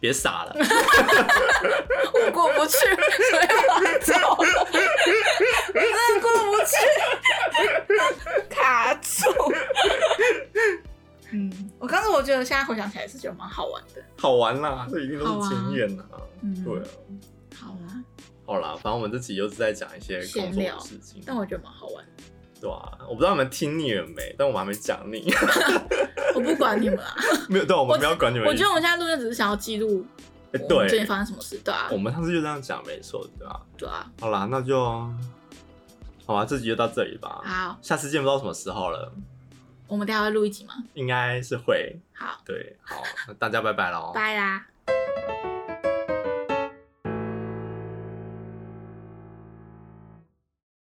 [0.00, 0.56] 别傻了，
[2.14, 4.66] 我过不去，所以我走了，
[5.74, 6.72] 真的过不去，
[8.48, 9.08] 卡住。
[11.32, 14.02] 嗯，我刚才我觉得现在回想起来是觉得蛮好玩的。
[14.18, 16.04] 好玩啦，这一定都是经验呐。
[16.42, 16.84] 嗯，对啊，
[17.54, 18.02] 好啦，
[18.46, 22.04] 好啦，反正我们这集又是在讲一些工作的事情，但我觉得蛮好玩。
[22.60, 25.32] 对啊，我不知道你们听腻了没，但我们还没讲腻。
[26.34, 27.14] 我不管你们啊，
[27.48, 28.46] 没有，对，我们不要管你们。
[28.46, 30.04] 我觉得我们现在录音只是想要记录
[30.52, 33.60] 对，最近对，发生什么事，对啊我，们上次就这样讲，没错，对吧？
[33.76, 34.10] 对啊。
[34.20, 34.84] 好啦，那就
[36.26, 37.40] 好吧，这集就到这里吧。
[37.44, 39.12] 好，下次见，不知道什么时候了，
[39.88, 40.74] 我们等下会录一集吗？
[40.94, 41.98] 应该是会。
[42.12, 44.12] 好，对，好，那大家拜拜喽。
[44.14, 44.66] 拜啦。